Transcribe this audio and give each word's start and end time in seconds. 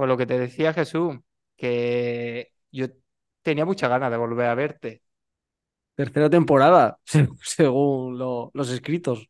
Por 0.00 0.08
lo 0.08 0.16
que 0.16 0.24
te 0.24 0.38
decía 0.38 0.72
Jesús, 0.72 1.18
que 1.58 2.54
yo 2.72 2.86
tenía 3.42 3.66
muchas 3.66 3.90
ganas 3.90 4.10
de 4.10 4.16
volver 4.16 4.46
a 4.46 4.54
verte. 4.54 5.02
Tercera 5.94 6.30
temporada, 6.30 6.96
según 7.42 8.16
los 8.18 8.70
escritos. 8.70 9.28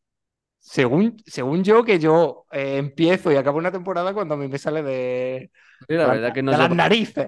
Según, 0.60 1.16
según 1.26 1.64
yo, 1.64 1.82
que 1.82 1.98
yo 1.98 2.44
eh, 2.52 2.76
empiezo 2.76 3.32
y 3.32 3.34
acabo 3.34 3.58
una 3.58 3.72
temporada 3.72 4.14
cuando 4.14 4.34
a 4.34 4.36
mí 4.36 4.46
me 4.46 4.58
sale 4.58 4.84
de, 4.84 5.50
la 5.88 6.06
verdad 6.06 6.32
que 6.32 6.40
de 6.40 6.56
las 6.56 6.72
narices. 6.72 7.26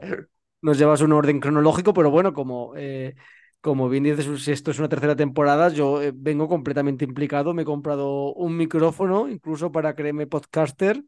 Nos 0.60 0.78
llevas 0.78 1.00
un 1.00 1.12
orden 1.12 1.40
cronológico, 1.40 1.92
pero 1.92 2.12
bueno, 2.12 2.32
como, 2.32 2.74
eh, 2.76 3.16
como 3.60 3.88
bien 3.88 4.04
dices, 4.04 4.40
si 4.40 4.52
esto 4.52 4.70
es 4.70 4.78
una 4.78 4.88
tercera 4.88 5.16
temporada, 5.16 5.68
yo 5.70 6.00
eh, 6.00 6.12
vengo 6.14 6.46
completamente 6.46 7.04
implicado. 7.04 7.54
Me 7.54 7.62
he 7.62 7.64
comprado 7.64 8.34
un 8.34 8.56
micrófono, 8.56 9.28
incluso 9.28 9.72
para 9.72 9.96
creerme 9.96 10.28
podcaster. 10.28 11.02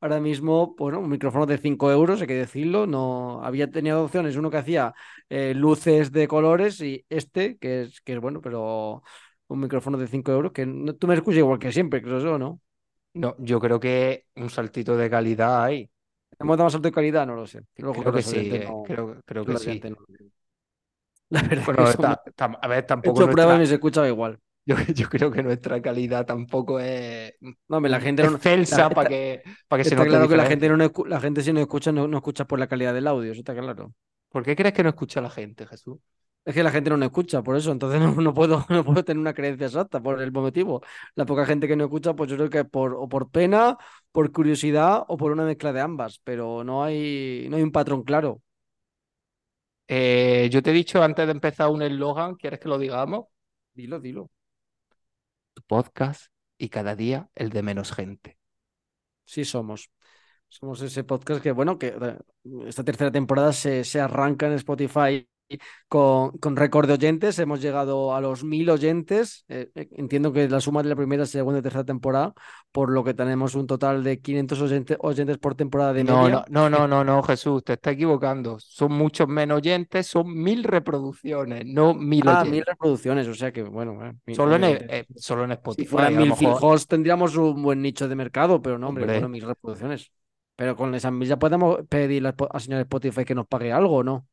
Ahora 0.00 0.20
mismo, 0.20 0.74
bueno, 0.76 1.00
un 1.00 1.08
micrófono 1.08 1.46
de 1.46 1.58
5 1.58 1.90
euros, 1.90 2.20
hay 2.20 2.26
que 2.26 2.34
decirlo. 2.34 2.86
No 2.86 3.42
había 3.42 3.70
tenido 3.70 4.04
opciones, 4.04 4.36
uno 4.36 4.50
que 4.50 4.58
hacía 4.58 4.94
luces 5.30 6.12
de 6.12 6.28
colores 6.28 6.80
y 6.80 7.04
este, 7.08 7.56
que 7.58 7.82
es, 7.82 8.00
que 8.02 8.12
es 8.14 8.20
bueno, 8.20 8.40
pero 8.40 9.02
un 9.48 9.60
micrófono 9.60 9.96
de 9.96 10.06
5 10.06 10.32
euros, 10.32 10.52
que 10.52 10.66
no, 10.66 10.94
tú 10.94 11.06
me 11.06 11.14
escuchas 11.14 11.38
igual 11.38 11.58
que 11.58 11.72
siempre, 11.72 12.02
creo 12.02 12.18
yo, 12.18 12.38
¿no? 12.38 12.60
No, 13.14 13.34
yo 13.38 13.58
creo 13.58 13.80
que 13.80 14.26
un 14.36 14.50
saltito 14.50 14.96
de 14.96 15.08
calidad 15.08 15.64
hay. 15.64 15.90
¿Hemos 16.38 16.58
dado 16.58 16.66
un 16.66 16.70
salto 16.72 16.88
de 16.88 16.92
calidad? 16.92 17.26
No 17.26 17.34
lo 17.34 17.46
sé. 17.46 17.62
creo 17.74 18.12
que 18.12 18.22
sí, 18.22 18.50
eh, 18.52 18.68
creo, 18.84 19.20
creo 19.24 19.44
que 19.46 19.56
sí. 19.56 19.80
La 21.30 21.42
verdad 21.42 22.18
a 22.38 22.68
ver, 22.68 22.86
tampoco. 22.86 23.22
He 23.22 23.28
prueba 23.28 23.54
y 23.54 23.58
me 23.58 23.66
se 23.66 23.74
escuchaba 23.74 24.08
igual. 24.08 24.38
Yo, 24.66 24.74
yo, 24.94 25.08
creo 25.08 25.30
que 25.30 25.42
nuestra 25.42 25.80
calidad 25.80 26.26
tampoco 26.26 26.80
es. 26.80 27.34
No, 27.68 27.80
la 27.80 28.00
gente 28.00 28.24
no. 28.24 28.38
Para 28.38 29.08
que, 29.08 29.42
para 29.68 29.82
que 29.82 29.88
se 29.88 29.94
note 29.94 30.08
claro 30.08 30.28
que 30.28 30.36
la 30.36 30.46
gente, 30.46 30.68
no, 30.68 30.76
la 31.06 31.20
gente 31.20 31.42
si 31.42 31.52
no 31.52 31.60
escucha, 31.60 31.92
no, 31.92 32.08
no 32.08 32.16
escucha 32.16 32.46
por 32.46 32.58
la 32.58 32.66
calidad 32.66 32.92
del 32.92 33.06
audio, 33.06 33.30
eso 33.30 33.40
está 33.40 33.54
claro. 33.54 33.94
¿Por 34.28 34.44
qué 34.44 34.56
crees 34.56 34.74
que 34.74 34.82
no 34.82 34.88
escucha 34.88 35.20
la 35.20 35.30
gente, 35.30 35.66
Jesús? 35.66 35.98
Es 36.44 36.54
que 36.54 36.62
la 36.62 36.70
gente 36.70 36.90
no 36.90 36.96
me 36.96 37.06
escucha, 37.06 37.42
por 37.42 37.56
eso, 37.56 37.72
entonces 37.72 38.00
no, 38.00 38.34
puedo, 38.34 38.64
no 38.68 38.84
puedo 38.84 39.04
tener 39.04 39.20
una 39.20 39.34
creencia 39.34 39.66
exacta 39.66 40.00
por 40.02 40.20
el 40.20 40.32
motivo. 40.32 40.82
La 41.14 41.26
poca 41.26 41.46
gente 41.46 41.68
que 41.68 41.76
no 41.76 41.84
escucha, 41.84 42.14
pues 42.14 42.30
yo 42.30 42.36
creo 42.36 42.50
que 42.50 42.64
por, 42.64 42.94
o 42.94 43.08
por 43.08 43.30
pena, 43.30 43.76
por 44.12 44.30
curiosidad 44.32 45.04
o 45.08 45.16
por 45.16 45.32
una 45.32 45.44
mezcla 45.44 45.72
de 45.72 45.80
ambas, 45.80 46.20
pero 46.24 46.64
no 46.64 46.84
hay, 46.84 47.46
no 47.50 47.56
hay 47.56 47.62
un 47.62 47.72
patrón 47.72 48.02
claro. 48.02 48.42
Eh, 49.88 50.48
yo 50.50 50.62
te 50.62 50.70
he 50.70 50.72
dicho 50.72 51.02
antes 51.02 51.26
de 51.26 51.32
empezar 51.32 51.68
un 51.68 51.82
eslogan, 51.82 52.34
¿quieres 52.36 52.60
que 52.60 52.68
lo 52.68 52.78
digamos? 52.78 53.26
Dilo, 53.74 54.00
dilo. 54.00 54.30
Tu 55.56 55.62
podcast 55.62 56.26
y 56.58 56.68
cada 56.68 56.94
día 56.94 57.30
el 57.34 57.50
de 57.50 57.62
menos 57.62 57.92
gente. 57.92 58.38
Sí 59.24 59.44
somos. 59.44 59.90
Somos 60.48 60.80
ese 60.82 61.04
podcast 61.04 61.42
que, 61.42 61.52
bueno, 61.52 61.78
que 61.78 61.88
eh, 61.88 62.18
esta 62.66 62.84
tercera 62.84 63.10
temporada 63.10 63.52
se, 63.52 63.84
se 63.84 64.00
arranca 64.00 64.46
en 64.46 64.52
Spotify 64.52 65.28
con, 65.88 66.32
con 66.38 66.56
récord 66.56 66.86
de 66.86 66.94
oyentes. 66.94 67.38
Hemos 67.38 67.60
llegado 67.60 68.14
a 68.14 68.20
los 68.20 68.44
mil 68.44 68.68
oyentes. 68.70 69.44
Eh, 69.48 69.70
eh, 69.74 69.88
entiendo 69.92 70.32
que 70.32 70.48
la 70.48 70.60
suma 70.60 70.82
de 70.82 70.88
la 70.88 70.96
primera, 70.96 71.26
segunda 71.26 71.60
y 71.60 71.62
tercera 71.62 71.84
temporada, 71.84 72.34
por 72.72 72.90
lo 72.90 73.04
que 73.04 73.14
tenemos 73.14 73.54
un 73.54 73.66
total 73.66 74.02
de 74.02 74.20
500 74.20 74.60
oyentes, 74.60 74.96
oyentes 75.00 75.38
por 75.38 75.54
temporada 75.54 75.92
de 75.92 76.04
no, 76.04 76.22
media. 76.22 76.44
No, 76.48 76.68
no, 76.68 76.86
no, 76.86 77.04
no, 77.04 77.22
Jesús, 77.22 77.64
te 77.64 77.74
está 77.74 77.92
equivocando. 77.92 78.58
Son 78.58 78.92
muchos 78.92 79.28
menos 79.28 79.58
oyentes, 79.58 80.06
son 80.06 80.32
mil 80.32 80.64
reproducciones, 80.64 81.64
no 81.66 81.94
mil 81.94 82.26
ah, 82.26 82.44
mil 82.44 82.64
reproducciones, 82.66 83.28
o 83.28 83.34
sea 83.34 83.52
que, 83.52 83.62
bueno. 83.62 83.98
Eh, 84.26 84.34
solo, 84.34 84.56
en, 84.56 85.06
solo 85.16 85.44
en 85.44 85.52
Spotify. 85.52 85.84
Si 85.84 85.88
fueran 85.88 86.16
mil 86.16 86.32
tendríamos 86.88 87.36
un 87.36 87.62
buen 87.62 87.82
nicho 87.82 88.08
de 88.08 88.14
mercado, 88.14 88.60
pero 88.60 88.78
no, 88.78 88.88
hombre, 88.88 89.04
bueno, 89.06 89.28
mil 89.28 89.42
reproducciones. 89.42 90.10
Pero 90.56 90.74
con 90.74 90.94
esas 90.94 91.12
mil 91.12 91.28
ya 91.28 91.38
podemos 91.38 91.80
pedirle 91.88 92.32
al 92.50 92.60
señor 92.60 92.80
Spotify 92.80 93.24
que 93.24 93.34
nos 93.34 93.46
pague 93.46 93.72
algo, 93.72 94.02
¿no? 94.02 94.26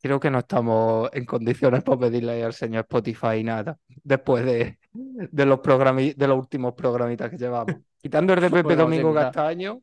Creo 0.00 0.18
que 0.18 0.30
no 0.30 0.38
estamos 0.38 1.10
en 1.12 1.24
condiciones 1.24 1.82
para 1.82 1.98
pedirle 1.98 2.42
al 2.42 2.52
señor 2.52 2.80
Spotify 2.80 3.44
nada 3.44 3.78
después 4.02 4.44
de, 4.44 4.78
de 4.92 5.46
los 5.46 5.60
de 5.62 6.26
los 6.26 6.38
últimos 6.38 6.74
programitas 6.74 7.30
que 7.30 7.36
llevamos. 7.36 7.76
Quitando 8.00 8.32
el 8.32 8.40
de 8.40 8.50
Pepe 8.50 8.76
Domingo 8.76 9.14
Castaño. 9.14 9.80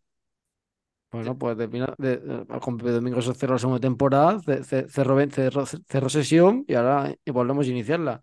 Bueno, 1.09 1.37
pues 1.37 1.55
de, 1.57 1.67
de, 1.67 2.45
con 2.59 2.77
Pepe 2.77 2.91
Domingo 2.91 3.21
se 3.21 3.33
cerró 3.33 3.53
la 3.53 3.59
segunda 3.59 3.79
temporada, 3.79 4.41
cerró, 4.89 5.65
cerró, 5.65 6.09
sesión 6.09 6.65
y 6.67 6.73
ahora 6.73 7.15
volvemos 7.27 7.65
a 7.65 7.69
iniciarla. 7.69 8.21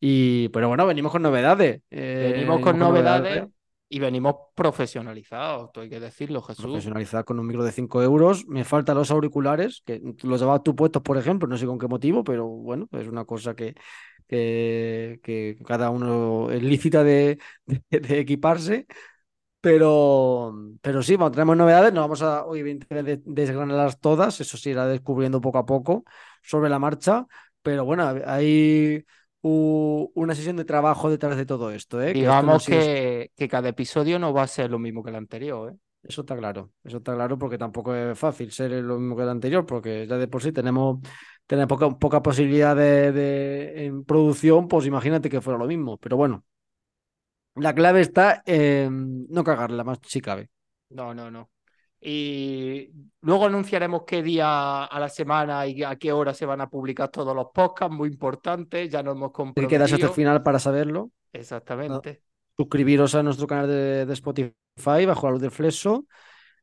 Y, 0.00 0.48
pero 0.48 0.68
bueno, 0.68 0.86
venimos 0.86 1.12
con 1.12 1.22
novedades. 1.22 1.82
Eh, 1.90 2.30
venimos, 2.34 2.60
con, 2.60 2.78
novedades 2.78 3.44
y 3.88 3.98
venimos 3.98 4.34
profesionalizados, 4.54 5.70
hay 5.76 5.88
que 5.88 6.00
decirlo, 6.00 6.42
Jesús. 6.42 6.64
Profesionalizados 6.64 7.24
con 7.26 7.38
un 7.38 7.46
micro 7.46 7.64
de 7.64 7.72
5 7.72 8.02
euros. 8.02 8.46
Me 8.46 8.64
faltan 8.64 8.96
los 8.96 9.10
auriculares, 9.10 9.82
que 9.84 10.00
los 10.22 10.40
llevabas 10.40 10.62
tú 10.62 10.74
puestos, 10.74 11.02
por 11.02 11.18
ejemplo, 11.18 11.46
no 11.46 11.56
sé 11.56 11.66
con 11.66 11.78
qué 11.78 11.86
motivo, 11.86 12.24
pero 12.24 12.46
bueno, 12.46 12.88
es 12.92 13.06
una 13.06 13.24
cosa 13.24 13.54
que, 13.54 13.74
que, 14.26 15.58
cada 15.66 15.90
uno 15.90 16.50
es 16.50 16.62
lícita 16.62 17.04
de, 17.04 17.38
equiparse. 17.90 18.86
Pero, 19.60 20.54
pero 20.82 21.02
sí, 21.02 21.16
bueno, 21.16 21.30
tenemos 21.30 21.56
novedades, 21.56 21.92
no 21.92 22.02
vamos 22.02 22.20
a 22.20 22.44
obviamente 22.44 22.86
desgranarlas 23.24 23.98
todas, 23.98 24.38
eso 24.40 24.58
sí 24.58 24.70
irá 24.70 24.86
descubriendo 24.86 25.40
poco 25.40 25.56
a 25.56 25.64
poco 25.64 26.04
sobre 26.42 26.68
la 26.68 26.78
marcha, 26.78 27.26
pero 27.62 27.86
bueno, 27.86 28.14
hay 28.26 29.06
una 29.46 30.34
sesión 30.34 30.56
de 30.56 30.64
trabajo 30.64 31.10
detrás 31.10 31.36
de 31.36 31.44
todo 31.44 31.70
esto. 31.70 32.00
¿eh? 32.02 32.12
Digamos 32.12 32.66
que, 32.66 33.30
que, 33.36 33.48
cada 33.48 33.68
episodio 33.68 34.18
no 34.18 34.32
va 34.32 34.42
a 34.42 34.46
ser 34.46 34.70
lo 34.70 34.78
mismo 34.78 35.02
que 35.02 35.10
el 35.10 35.16
anterior. 35.16 35.72
¿eh? 35.72 35.76
Eso 36.02 36.22
está 36.22 36.36
claro, 36.36 36.70
eso 36.82 36.98
está 36.98 37.14
claro 37.14 37.38
porque 37.38 37.58
tampoco 37.58 37.94
es 37.94 38.18
fácil 38.18 38.52
ser 38.52 38.72
lo 38.72 38.98
mismo 38.98 39.16
que 39.16 39.22
el 39.22 39.28
anterior, 39.28 39.64
porque 39.64 40.06
ya 40.06 40.16
de 40.16 40.28
por 40.28 40.42
sí 40.42 40.52
tenemos, 40.52 40.98
tenemos 41.46 41.68
poca, 41.68 41.90
poca 41.98 42.22
posibilidad 42.22 42.76
de, 42.76 43.86
en 43.86 44.04
producción, 44.04 44.68
pues 44.68 44.86
imagínate 44.86 45.28
que 45.28 45.40
fuera 45.40 45.58
lo 45.58 45.66
mismo. 45.66 45.98
Pero 45.98 46.16
bueno, 46.16 46.44
la 47.56 47.74
clave 47.74 48.00
está 48.00 48.42
en 48.46 49.26
no 49.28 49.44
cagarla 49.44 49.84
más 49.84 49.98
si 50.06 50.20
cabe. 50.20 50.50
No, 50.90 51.14
no, 51.14 51.30
no. 51.30 51.50
Y 52.06 52.90
luego 53.22 53.46
anunciaremos 53.46 54.02
qué 54.06 54.22
día 54.22 54.84
a 54.84 55.00
la 55.00 55.08
semana 55.08 55.66
y 55.66 55.82
a 55.82 55.96
qué 55.96 56.12
hora 56.12 56.34
se 56.34 56.44
van 56.44 56.60
a 56.60 56.68
publicar 56.68 57.08
todos 57.08 57.34
los 57.34 57.46
podcasts, 57.54 57.96
muy 57.96 58.10
importante, 58.10 58.90
ya 58.90 59.02
nos 59.02 59.16
hemos 59.16 59.32
comprometido. 59.32 59.66
Te 59.66 59.74
quedas 59.74 59.92
hasta 59.94 60.06
el 60.08 60.12
final 60.12 60.42
para 60.42 60.58
saberlo. 60.58 61.12
Exactamente. 61.32 62.20
Suscribiros 62.58 63.14
a 63.14 63.22
nuestro 63.22 63.46
canal 63.46 63.68
de, 63.68 64.12
Spotify 64.12 65.06
bajo 65.06 65.26
la 65.26 65.32
luz 65.32 65.40
del 65.40 65.50
flexo. 65.50 66.04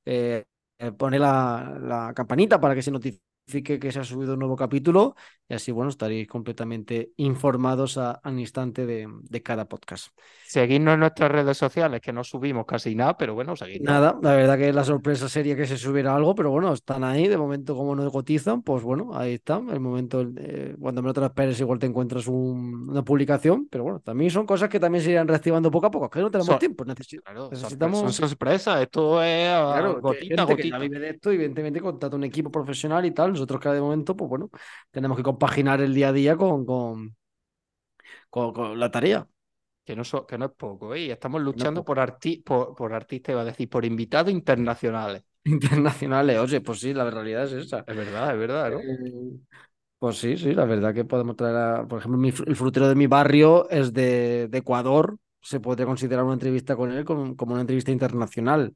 Eh, 0.05 0.43
eh, 0.77 0.91
pone 0.91 1.17
la, 1.17 1.75
la, 1.81 2.13
campanita 2.13 2.61
para 2.61 2.75
que 2.75 2.83
se 2.83 2.91
notifique 2.91 3.30
que 3.45 3.91
se 3.91 3.99
ha 3.99 4.03
subido 4.03 4.33
un 4.33 4.39
nuevo 4.39 4.55
capítulo 4.55 5.15
y 5.51 5.53
así, 5.53 5.73
bueno, 5.73 5.89
estaréis 5.89 6.29
completamente 6.29 7.11
informados 7.17 7.97
al 7.97 8.39
instante 8.39 8.85
de, 8.85 9.43
cada 9.43 9.65
podcast. 9.65 10.17
Seguidnos 10.47 10.93
en 10.93 11.01
nuestras 11.01 11.29
redes 11.29 11.57
sociales, 11.57 11.99
que 11.99 12.13
no 12.13 12.23
subimos 12.23 12.65
casi 12.65 12.95
nada, 12.95 13.17
pero 13.17 13.33
bueno, 13.33 13.57
seguidnos. 13.57 13.91
Nada, 13.91 14.17
la 14.21 14.33
verdad 14.33 14.57
que 14.57 14.71
la 14.71 14.85
sorpresa 14.85 15.27
sería 15.27 15.57
que 15.57 15.65
se 15.65 15.77
subiera 15.77 16.15
algo, 16.15 16.35
pero 16.35 16.51
bueno, 16.51 16.71
están 16.71 17.03
ahí, 17.03 17.27
de 17.27 17.37
momento 17.37 17.75
como 17.75 17.93
no 17.97 18.09
cotizan, 18.09 18.61
pues 18.61 18.81
bueno, 18.81 19.09
ahí 19.13 19.33
está, 19.33 19.61
el 19.73 19.81
momento, 19.81 20.25
eh, 20.37 20.73
cuando 20.79 21.01
me 21.01 21.11
lo 21.11 21.25
esperes 21.25 21.59
igual 21.59 21.79
te 21.79 21.87
encuentras 21.87 22.27
una 22.27 23.03
publicación, 23.03 23.67
pero 23.69 23.83
bueno, 23.83 23.99
también 23.99 24.31
son 24.31 24.45
cosas 24.45 24.69
que 24.69 24.79
también 24.79 25.03
se 25.03 25.11
irán 25.11 25.27
reactivando 25.27 25.69
poco 25.69 25.87
a 25.87 25.91
poco, 25.91 26.09
que 26.09 26.21
no 26.21 26.31
tenemos 26.31 26.59
tiempo, 26.59 26.85
necesitamos... 26.85 28.15
Son 28.15 28.29
sorpresas, 28.29 28.81
esto 28.81 29.21
es 29.21 29.49
claro, 29.49 29.99
gotita, 29.99 30.43
gotita. 30.45 30.77
Que 30.77 30.87
vive 30.87 30.99
de 30.99 31.09
esto, 31.09 31.29
evidentemente 31.29 31.81
contrata 31.81 32.15
un 32.15 32.23
equipo 32.23 32.49
profesional 32.49 33.05
y 33.05 33.11
tal, 33.11 33.35
nosotros 33.41 33.61
que 33.61 33.69
de 33.69 33.81
momento, 33.81 34.15
pues 34.15 34.29
bueno, 34.29 34.49
tenemos 34.91 35.17
que 35.17 35.23
compaginar 35.23 35.81
el 35.81 35.93
día 35.93 36.09
a 36.09 36.13
día 36.13 36.35
con, 36.37 36.65
con, 36.65 37.15
con, 38.29 38.79
la 38.79 38.91
tarea. 38.91 39.27
Que 39.83 39.95
no, 39.95 40.03
que 40.27 40.37
no 40.37 40.45
es 40.45 40.51
poco, 40.51 40.93
¿eh? 40.93 41.11
estamos 41.11 41.41
luchando 41.41 41.83
por, 41.83 41.97
por, 42.45 42.75
por 42.75 42.93
artistas, 42.93 43.33
iba 43.33 43.41
a 43.41 43.45
decir, 43.45 43.67
por 43.67 43.83
invitados 43.83 44.31
internacionales. 44.31 45.23
Internacionales, 45.43 46.37
oye, 46.37 46.61
pues 46.61 46.79
sí, 46.79 46.93
la 46.93 47.09
realidad 47.09 47.45
es 47.45 47.53
esa. 47.53 47.83
Es 47.87 47.95
verdad, 47.95 48.31
es 48.31 48.37
verdad, 48.37 48.71
¿no? 48.71 48.79
Eh, 48.79 49.39
pues 49.97 50.17
sí, 50.17 50.37
sí, 50.37 50.53
la 50.53 50.65
verdad 50.65 50.93
que 50.93 51.03
podemos 51.03 51.35
traer, 51.35 51.55
a, 51.55 51.87
por 51.87 51.99
ejemplo, 51.99 52.27
el 52.45 52.55
frutero 52.55 52.87
de 52.87 52.93
mi 52.93 53.07
barrio 53.07 53.67
es 53.71 53.91
de, 53.91 54.47
de 54.49 54.57
Ecuador, 54.59 55.17
se 55.41 55.59
podría 55.59 55.87
considerar 55.87 56.23
una 56.23 56.33
entrevista 56.33 56.75
con 56.75 56.91
él 56.91 57.03
como, 57.03 57.35
como 57.35 57.53
una 57.53 57.61
entrevista 57.61 57.91
internacional 57.91 58.75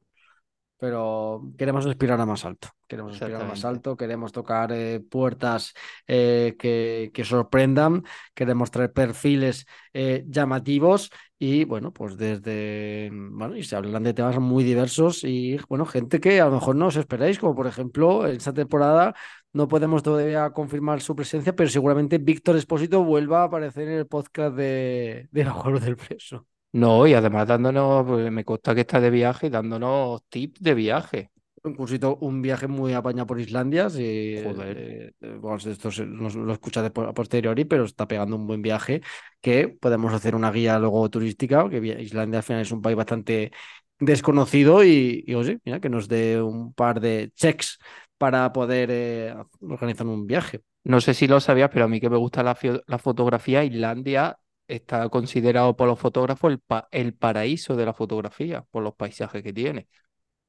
pero 0.77 1.41
queremos 1.57 1.85
aspirar 1.85 2.19
a 2.19 2.25
más 2.25 2.45
alto. 2.45 2.69
Queremos 2.87 3.13
aspirar 3.13 3.41
a 3.41 3.45
más 3.45 3.65
alto, 3.65 3.95
queremos 3.95 4.31
tocar 4.31 4.71
eh, 4.71 4.99
puertas 4.99 5.73
eh, 6.07 6.55
que, 6.59 7.11
que, 7.13 7.23
sorprendan, 7.23 8.03
queremos 8.33 8.69
traer 8.71 8.93
perfiles 8.93 9.65
eh, 9.93 10.23
llamativos 10.27 11.11
y 11.39 11.63
bueno, 11.65 11.91
pues 11.91 12.17
desde, 12.17 13.09
bueno, 13.11 13.55
y 13.55 13.63
se 13.63 13.75
hablan 13.75 14.03
de 14.03 14.13
temas 14.13 14.37
muy 14.39 14.63
diversos 14.63 15.23
y 15.23 15.57
bueno, 15.67 15.85
gente 15.85 16.19
que 16.19 16.39
a 16.41 16.45
lo 16.45 16.51
mejor 16.51 16.75
no 16.75 16.87
os 16.87 16.95
esperáis, 16.95 17.39
como 17.39 17.55
por 17.55 17.67
ejemplo 17.67 18.27
en 18.27 18.35
esta 18.35 18.53
temporada 18.53 19.15
no 19.53 19.67
podemos 19.67 20.03
todavía 20.03 20.49
confirmar 20.51 21.01
su 21.01 21.15
presencia, 21.15 21.55
pero 21.55 21.69
seguramente 21.69 22.17
Víctor 22.17 22.57
Espósito 22.57 23.03
vuelva 23.03 23.41
a 23.41 23.45
aparecer 23.45 23.87
en 23.87 23.99
el 23.99 24.07
podcast 24.07 24.55
de, 24.55 25.29
de 25.31 25.43
Bajo 25.43 25.79
del 25.79 25.95
Preso. 25.95 26.45
No, 26.75 27.07
y 27.07 27.13
además 27.13 27.47
dándonos, 27.47 28.05
pues 28.05 28.29
me 28.31 28.43
consta 28.43 28.75
que 28.75 28.81
está 28.81 28.99
de 28.99 29.09
viaje, 29.09 29.49
dándonos 29.49 30.23
tips 30.27 30.61
de 30.61 30.73
viaje. 30.73 31.31
un 31.63 31.73
cursito, 31.73 32.17
un 32.17 32.41
viaje 32.41 32.67
muy 32.67 32.93
apañado 32.93 33.25
por 33.27 33.39
Islandia. 33.39 33.89
Sí, 33.89 34.35
eh, 34.37 35.11
bueno, 35.39 35.57
esto 35.57 35.89
lo 36.35 36.53
escucha 36.53 36.85
a 36.85 37.13
posteriori, 37.13 37.65
pero 37.65 37.85
está 37.85 38.07
pegando 38.07 38.35
un 38.35 38.45
buen 38.45 38.61
viaje 38.61 39.01
que 39.41 39.69
podemos 39.69 40.13
hacer 40.13 40.35
una 40.35 40.51
guía 40.51 40.77
luego 40.77 41.09
turística, 41.09 41.67
que 41.69 41.77
Islandia 42.01 42.39
al 42.39 42.43
final 42.43 42.61
es 42.61 42.71
un 42.71 42.81
país 42.81 42.95
bastante 42.97 43.51
desconocido 43.99 44.83
y, 44.83 45.25
oye, 45.33 45.59
mira, 45.63 45.79
que 45.79 45.89
nos 45.89 46.07
dé 46.07 46.41
un 46.41 46.73
par 46.73 46.99
de 46.99 47.31
checks 47.35 47.79
para 48.17 48.51
poder 48.53 48.89
eh, 48.91 49.33
organizar 49.61 50.05
un 50.07 50.27
viaje. 50.27 50.61
No 50.83 51.01
sé 51.01 51.13
si 51.13 51.27
lo 51.27 51.39
sabías, 51.39 51.69
pero 51.71 51.85
a 51.85 51.87
mí 51.87 51.99
que 51.99 52.09
me 52.09 52.17
gusta 52.17 52.43
la, 52.43 52.57
la 52.85 52.97
fotografía, 52.99 53.63
Islandia 53.63 54.37
está 54.67 55.07
considerado 55.09 55.75
por 55.75 55.87
los 55.87 55.99
fotógrafos 55.99 56.51
el, 56.51 56.61
el 56.91 57.13
paraíso 57.13 57.75
de 57.75 57.85
la 57.85 57.93
fotografía, 57.93 58.63
por 58.71 58.83
los 58.83 58.95
paisajes 58.95 59.43
que 59.43 59.53
tiene. 59.53 59.87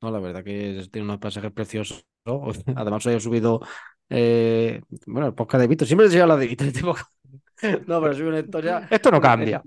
No, 0.02 0.10
la 0.10 0.18
verdad 0.18 0.44
que 0.44 0.86
tiene 0.90 1.04
unos 1.06 1.18
paisajes 1.18 1.52
preciosos. 1.52 2.06
Además, 2.76 3.06
hoy 3.06 3.14
he 3.14 3.20
subido, 3.20 3.60
eh, 4.08 4.80
bueno, 5.06 5.28
el 5.28 5.34
podcast 5.34 5.62
de 5.62 5.68
Víctor. 5.68 5.86
Siempre 5.86 6.06
he 6.06 6.10
llegado 6.10 6.28
la 6.28 6.36
de 6.36 6.46
Víctor. 6.46 6.68
Este 7.56 7.80
no, 7.86 8.02
pero 8.02 8.12
soy 8.12 8.26
una 8.26 8.40
historia. 8.40 8.86
Esto 8.90 9.10
no 9.10 9.18
cambia. 9.18 9.62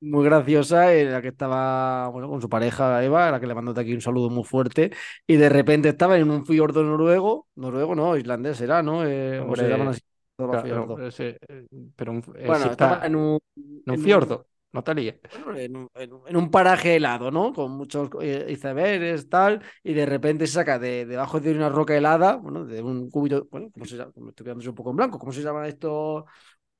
Muy 0.00 0.24
graciosa 0.24 0.94
en 0.94 1.12
la 1.12 1.20
que 1.20 1.28
estaba 1.28 2.08
bueno, 2.08 2.28
con 2.28 2.40
su 2.40 2.48
pareja 2.48 3.04
Eva, 3.04 3.28
a 3.28 3.32
la 3.32 3.40
que 3.40 3.46
le 3.46 3.54
mando 3.54 3.78
aquí 3.78 3.92
un 3.92 4.00
saludo 4.00 4.30
muy 4.30 4.44
fuerte, 4.44 4.90
y 5.26 5.36
de 5.36 5.50
repente 5.50 5.90
estaba 5.90 6.16
en 6.16 6.30
un 6.30 6.46
fiordo 6.46 6.82
noruego, 6.82 7.46
noruego 7.54 7.94
no, 7.94 8.16
islandés 8.16 8.60
era, 8.62 8.82
¿no? 8.82 9.06
Eh, 9.06 9.40
o 9.40 9.54
se 9.54 9.68
llaman 9.68 9.88
así. 9.88 10.00
Eh, 10.36 11.66
pero 11.94 12.12
bueno, 12.12 12.70
estaba 12.70 13.06
en 13.06 13.16
un, 13.16 13.38
en 13.56 13.92
un 13.92 13.98
fiordo. 13.98 14.46
No 14.74 14.82
te 14.82 14.90
en, 14.90 15.88
un, 16.36 16.50
paraje 16.50 16.96
helado, 16.96 17.30
¿no? 17.30 17.52
Con 17.52 17.70
muchos 17.70 18.10
eh, 18.20 18.46
icebergs, 18.48 19.28
tal, 19.28 19.62
y 19.84 19.94
de 19.94 20.04
repente 20.04 20.48
se 20.48 20.54
saca 20.54 20.80
de, 20.80 21.06
debajo 21.06 21.38
de 21.38 21.52
una 21.52 21.68
roca 21.68 21.96
helada, 21.96 22.34
bueno, 22.34 22.64
de 22.64 22.82
un 22.82 23.08
cubito, 23.08 23.46
bueno, 23.52 23.68
¿cómo 23.72 23.86
se 23.86 23.96
llama? 23.96 24.10
Me 24.16 24.30
estoy 24.30 24.42
quedando 24.42 24.68
un 24.68 24.74
poco 24.74 24.90
en 24.90 24.96
blanco, 24.96 25.16
¿cómo 25.16 25.30
se 25.30 25.42
llama 25.42 25.68
esto? 25.68 26.26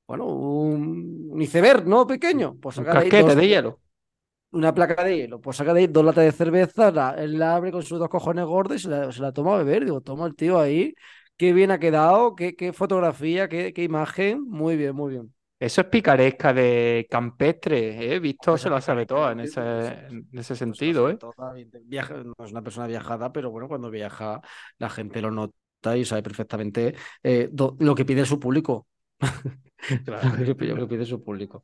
Bueno, 0.05 0.25
un, 0.25 1.41
iceberg, 1.41 1.87
¿no? 1.87 2.05
Pequeño. 2.05 2.57
Pues 2.61 2.75
saca 2.75 2.89
un 2.89 2.95
casquete 2.95 3.33
de, 3.33 3.47
hielo. 3.47 3.79
Una 4.51 4.73
placa 4.73 5.01
de 5.01 5.15
hielo. 5.15 5.39
Pues 5.39 5.55
saca 5.55 5.73
de 5.73 5.79
ahí 5.79 5.87
dos 5.87 6.03
latas 6.03 6.25
de 6.25 6.33
cerveza, 6.33 6.91
la, 6.91 7.11
él 7.11 7.39
la 7.39 7.55
abre 7.55 7.71
con 7.71 7.81
sus 7.81 7.97
dos 7.97 8.09
cojones 8.09 8.43
gordos 8.43 8.75
y 8.75 8.79
se 8.83 8.89
la, 8.89 9.09
se 9.09 9.21
la 9.21 9.31
toma 9.31 9.55
a 9.55 9.59
beber. 9.59 9.85
Digo, 9.85 10.01
toma 10.01 10.27
el 10.27 10.35
tío 10.35 10.59
ahí. 10.59 10.93
Qué 11.37 11.53
bien 11.53 11.71
ha 11.71 11.79
quedado, 11.79 12.35
qué, 12.35 12.55
qué 12.55 12.71
fotografía, 12.71 13.49
qué, 13.49 13.73
qué 13.73 13.83
imagen. 13.83 14.43
Muy 14.43 14.77
bien, 14.77 14.95
muy 14.95 15.13
bien. 15.13 15.33
Eso 15.59 15.81
es 15.81 15.87
picaresca 15.87 16.53
de 16.53 17.07
campestre, 17.09 18.13
¿eh? 18.13 18.19
Visto 18.19 18.51
pues 18.51 18.61
se 18.61 18.69
lo 18.69 18.79
sabe 18.81 19.05
todo 19.05 19.31
en 19.31 19.39
ese, 19.39 19.61
en 19.61 20.27
ese 20.33 20.49
pues 20.49 20.59
sentido, 20.59 21.09
¿eh? 21.09 21.17
no 21.21 22.45
es 22.45 22.51
una 22.51 22.61
persona 22.61 22.87
viajada, 22.87 23.31
pero 23.31 23.51
bueno, 23.51 23.67
cuando 23.67 23.89
viaja 23.89 24.41
la 24.77 24.89
gente 24.89 25.21
lo 25.21 25.31
nota 25.31 25.97
y 25.97 26.03
sabe 26.03 26.23
perfectamente 26.23 26.95
eh, 27.23 27.49
lo 27.79 27.95
que 27.95 28.05
pide 28.05 28.25
su 28.25 28.39
público. 28.39 28.87
Claro. 30.03 30.29
lo 30.39 30.45
que 30.45 30.87
pide 30.87 31.05
su 31.05 31.23
público. 31.23 31.61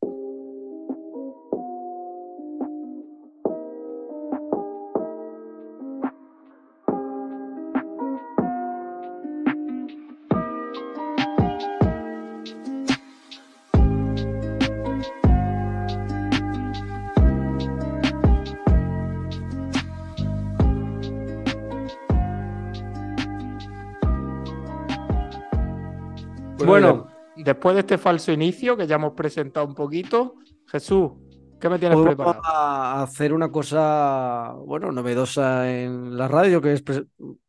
Después 27.61 27.75
de 27.75 27.81
este 27.81 27.99
falso 27.99 28.31
inicio 28.31 28.75
que 28.75 28.87
ya 28.87 28.95
hemos 28.95 29.13
presentado 29.13 29.67
un 29.67 29.75
poquito, 29.75 30.33
Jesús, 30.65 31.11
¿qué 31.59 31.69
me 31.69 31.77
tienes 31.77 31.99
preparado? 31.99 32.41
Vamos 32.41 32.47
a 32.51 33.03
hacer 33.03 33.31
una 33.33 33.51
cosa, 33.51 34.55
bueno, 34.65 34.91
novedosa 34.91 35.71
en 35.71 36.17
la 36.17 36.27
radio, 36.27 36.59
que 36.59 36.73
es 36.73 36.83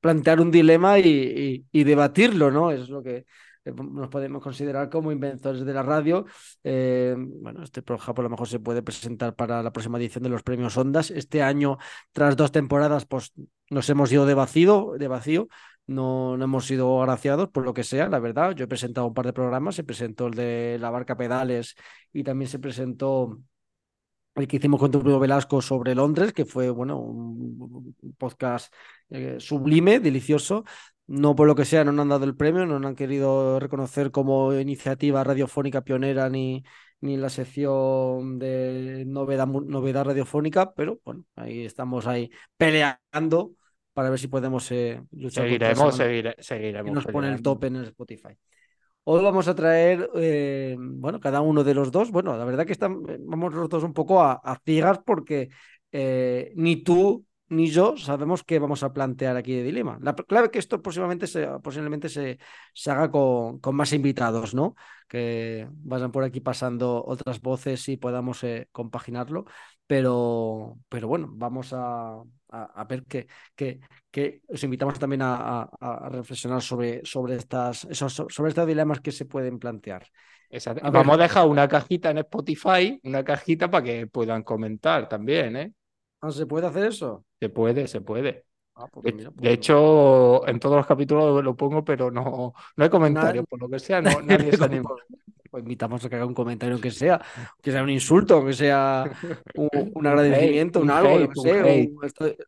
plantear 0.03 0.43
un 0.43 0.51
dilema 0.51 0.99
y, 0.99 1.65
debatirlo, 1.73 2.51
¿no? 2.51 2.71
Es 2.71 2.91
lo 2.91 3.03
que 3.03 3.25
nos 3.65 4.11
podemos 4.11 4.43
considerar 4.43 4.91
como 4.91 5.13
inventores 5.13 5.65
de 5.65 5.73
la 5.73 5.83
radio. 5.83 6.27
Eh, 6.63 7.15
bueno, 7.17 7.63
este 7.63 7.81
programa 7.81 8.13
por 8.13 8.25
lo 8.25 8.29
mejor 8.29 8.49
se 8.49 8.61
puede 8.61 8.83
presentar 8.83 9.35
para 9.35 9.63
la 9.63 9.73
próxima 9.73 9.97
edición 9.97 10.25
de 10.25 10.29
los 10.29 10.43
premios 10.43 10.77
Ondas. 10.77 11.11
Este 11.11 11.43
año, 11.43 11.79
tras 12.13 12.37
dos 12.37 12.53
temporadas, 12.53 13.07
pues 13.07 13.33
nos 13.71 13.89
hemos 13.89 14.13
ido 14.13 14.27
de 14.27 14.35
vacío, 14.35 14.93
de 14.99 15.09
vacío 15.09 15.49
no, 15.87 16.37
no 16.37 16.45
hemos 16.45 16.67
sido 16.67 17.01
agraciados 17.03 17.49
por 17.51 17.65
lo 17.65 17.75
que 17.75 17.85
sea, 17.85 18.09
la 18.09 18.19
verdad. 18.19 18.53
Yo 18.55 18.65
he 18.65 18.69
presentado 18.69 19.07
un 19.07 19.15
par 19.15 19.27
de 19.27 19.33
programas, 19.33 19.75
se 19.77 19.85
presentó 19.85 20.27
el 20.29 20.35
de 20.35 20.79
la 20.81 20.91
barca 20.91 21.17
pedales 21.17 21.75
y 22.13 22.23
también 22.25 22.49
se 22.49 22.59
presentó 22.59 23.39
el 24.35 24.49
que 24.49 24.57
hicimos 24.57 24.81
con 24.81 24.91
Bruno 24.91 25.19
Velasco 25.21 25.61
sobre 25.61 25.95
Londres, 25.95 26.33
que 26.33 26.45
fue 26.47 26.71
bueno, 26.71 26.99
un 26.99 27.95
podcast 28.19 28.73
eh, 29.11 29.37
sublime, 29.39 30.01
delicioso. 30.01 30.65
No 31.07 31.35
por 31.35 31.47
lo 31.47 31.55
que 31.55 31.65
sea, 31.65 31.85
no 31.85 31.93
nos 31.93 32.05
han 32.05 32.09
dado 32.11 32.25
el 32.25 32.37
premio, 32.37 32.65
no 32.65 32.79
nos 32.79 32.89
han 32.91 32.95
querido 32.97 33.61
reconocer 33.61 34.11
como 34.11 34.55
iniciativa 34.55 35.25
radiofónica 35.25 35.83
pionera 35.83 36.31
ni, 36.31 36.65
ni 37.01 37.17
la 37.17 37.29
sección 37.29 38.39
de 38.39 39.05
novedad, 39.07 39.47
novedad 39.47 40.05
radiofónica, 40.05 40.73
pero 40.73 41.01
bueno, 41.05 41.25
ahí 41.37 41.65
estamos 41.67 42.07
ahí 42.07 42.31
peleando 42.57 43.53
para 43.93 44.11
ver 44.11 44.19
si 44.19 44.29
podemos 44.29 44.71
eh, 44.73 45.03
luchar. 45.13 45.45
Seguiremos, 45.45 45.97
seguiremos. 46.39 46.91
Y 46.91 46.95
nos 46.95 47.07
pone 47.07 47.33
el 47.33 47.43
top 47.43 47.65
en 47.65 47.77
el 47.77 47.85
Spotify. 47.85 48.37
Hoy 49.05 49.23
vamos 49.23 49.49
a 49.49 49.55
traer, 49.55 50.09
eh, 50.15 50.77
bueno, 50.79 51.19
cada 51.21 51.41
uno 51.41 51.65
de 51.65 51.75
los 51.75 51.91
dos. 51.91 52.11
Bueno, 52.11 52.37
la 52.37 52.45
verdad 52.45 52.65
que 52.65 52.73
están, 52.73 53.03
vamos 53.27 53.53
los 53.53 53.69
dos 53.69 53.83
un 53.83 53.93
poco 53.93 54.23
a, 54.23 54.41
ciegas 54.65 55.01
porque 55.05 55.51
eh, 55.91 56.53
ni 56.55 56.77
tú 56.77 57.27
ni 57.49 57.67
yo 57.67 57.99
sabemos 57.99 58.45
qué 58.45 58.59
vamos 58.59 58.83
a 58.83 58.95
plantear 58.95 59.37
aquí 59.37 59.55
de 59.55 59.63
dilema. 59.63 59.99
La 60.01 60.15
clave 60.15 60.51
que 60.51 60.59
esto 60.59 60.81
posiblemente 60.81 61.27
se, 61.27 61.47
posiblemente 61.63 62.09
se, 62.09 62.39
se 62.73 62.91
haga 62.91 63.11
con, 63.11 63.59
con, 63.59 63.77
más 63.77 63.93
invitados, 63.93 64.55
¿no? 64.55 64.75
Que 65.07 65.69
vayan 65.71 66.13
por 66.13 66.25
aquí 66.25 66.41
pasando 66.41 67.05
otras 67.05 67.43
voces 67.43 67.87
y 67.91 67.99
podamos 67.99 68.43
compaginarlo. 68.71 69.45
Pero, 69.87 70.79
pero 70.89 71.09
bueno, 71.09 71.29
vamos 71.35 71.75
a, 71.75 72.23
a, 72.53 72.85
ver 72.85 73.05
que, 73.05 73.27
que, 73.57 73.81
que, 74.11 74.43
os 74.49 74.63
invitamos 74.63 74.99
también 74.99 75.23
a, 75.23 75.63
a 75.63 76.09
reflexionar 76.11 76.61
sobre, 76.61 77.01
sobre, 77.05 77.37
estas, 77.37 77.85
esos, 77.85 78.13
sobre 78.13 78.51
estos 78.51 78.67
dilemas 78.67 79.01
que 79.01 79.13
se 79.13 79.25
pueden 79.25 79.59
plantear. 79.59 80.07
Vamos 80.93 81.15
a 81.15 81.23
dejar 81.23 81.49
una 81.49 81.67
cajita 81.67 82.11
en 82.11 82.19
Spotify, 82.19 83.01
una 83.05 83.25
cajita 83.25 83.71
para 83.71 83.85
que 83.85 84.07
puedan 84.07 84.43
comentar 84.43 85.09
también, 85.09 85.57
¿eh? 85.57 85.73
Ah, 86.21 86.31
¿Se 86.31 86.47
puede 86.47 86.67
hacer 86.67 86.85
eso? 86.85 87.25
Se 87.41 87.49
puede, 87.49 87.89
se 87.89 88.03
puede. 88.03 88.45
Ah, 88.75 88.87
pues 88.93 89.17
de, 89.17 89.31
pues 89.31 89.51
hecho, 89.51 90.47
en 90.47 90.61
todos 90.61 90.77
los 90.77 90.87
capítulos 90.87 91.43
lo 91.43 91.57
pongo, 91.57 91.85
pero 91.85 92.11
no, 92.11 92.53
no 92.77 92.85
hay 92.85 92.91
comentarios, 92.91 93.47
por 93.49 93.61
lo 93.61 93.69
que 93.69 93.79
sea, 93.79 94.03
no, 94.03 94.21
nadie 94.23 94.55
se 94.55 94.63
anima. 94.65 94.91
Pues 95.53 95.65
invitamos 95.65 96.03
a 96.03 96.09
que 96.09 96.17
haga 96.17 96.25
un 96.25 96.33
comentario 96.33 96.81
que 96.81 96.91
sea, 96.91 97.21
que 97.61 97.71
sea 97.71 97.83
un 97.83 97.91
insulto, 97.91 98.43
que 98.43 98.55
sea 98.55 99.05
un, 99.55 100.07
agradecimiento, 100.07 100.81
un, 100.81 100.91
algo, 100.91 101.11
hate, 101.11 101.29
no 101.29 101.43
sé, 102.09 102.39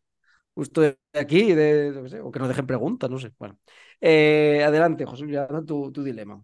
estoy, 0.55 0.97
aquí, 1.13 1.53
de, 1.53 2.19
o 2.23 2.31
que 2.31 2.39
nos 2.39 2.47
dejen 2.47 2.65
preguntas, 2.65 3.07
no 3.07 3.19
sé. 3.19 3.31
Bueno, 3.37 3.59
eh, 4.01 4.63
adelante, 4.65 5.05
José, 5.05 5.29
ya 5.29 5.47
tu, 5.63 5.91
tu 5.91 6.03
dilema. 6.03 6.43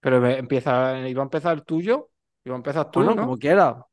Pero 0.00 0.26
empieza, 0.26 1.06
iba 1.06 1.20
a 1.20 1.24
empezar 1.24 1.58
el 1.58 1.64
tuyo, 1.64 2.08
iba 2.42 2.54
a 2.54 2.56
empezar 2.56 2.90
tú, 2.90 3.02
¿no? 3.02 3.14
Como 3.14 3.36
quiera, 3.36 3.84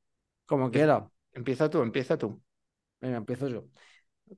como 0.45 0.71
quiera. 0.71 1.05
Empieza 1.33 1.69
tú, 1.69 1.81
empieza 1.81 2.17
tú. 2.17 2.41
Venga, 3.01 3.17
empiezo 3.17 3.49
yo. 3.49 3.65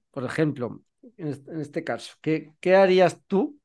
Por 0.09 0.23
ejemplo, 0.23 0.81
en 1.15 1.61
este, 1.61 1.83
caso, 1.83 2.15
¿qué, 2.21 2.55
¿qué, 2.59 2.75
harías 2.75 3.21
tú? 3.27 3.59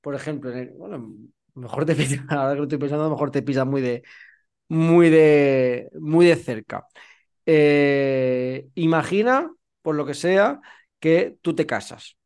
Por 0.00 0.14
ejemplo, 0.14 0.52
bueno, 0.76 1.12
mejor 1.60 1.84
te 1.84 1.94
pisa, 1.96 2.24
ahora 2.28 2.52
que 2.52 2.58
lo 2.58 2.62
estoy 2.64 2.78
pensando, 2.78 3.10
mejor 3.10 3.30
te 3.30 3.42
pisa 3.42 3.64
muy 3.64 3.80
de, 3.80 4.02
muy 4.68 5.10
de, 5.10 5.90
muy 6.00 6.26
de 6.26 6.36
cerca. 6.36 6.86
Eh, 7.46 8.68
imagina, 8.74 9.50
por 9.82 9.96
lo 9.96 10.06
que 10.06 10.14
sea, 10.14 10.60
que 11.00 11.38
tú 11.42 11.54
te 11.54 11.66
casas, 11.66 12.16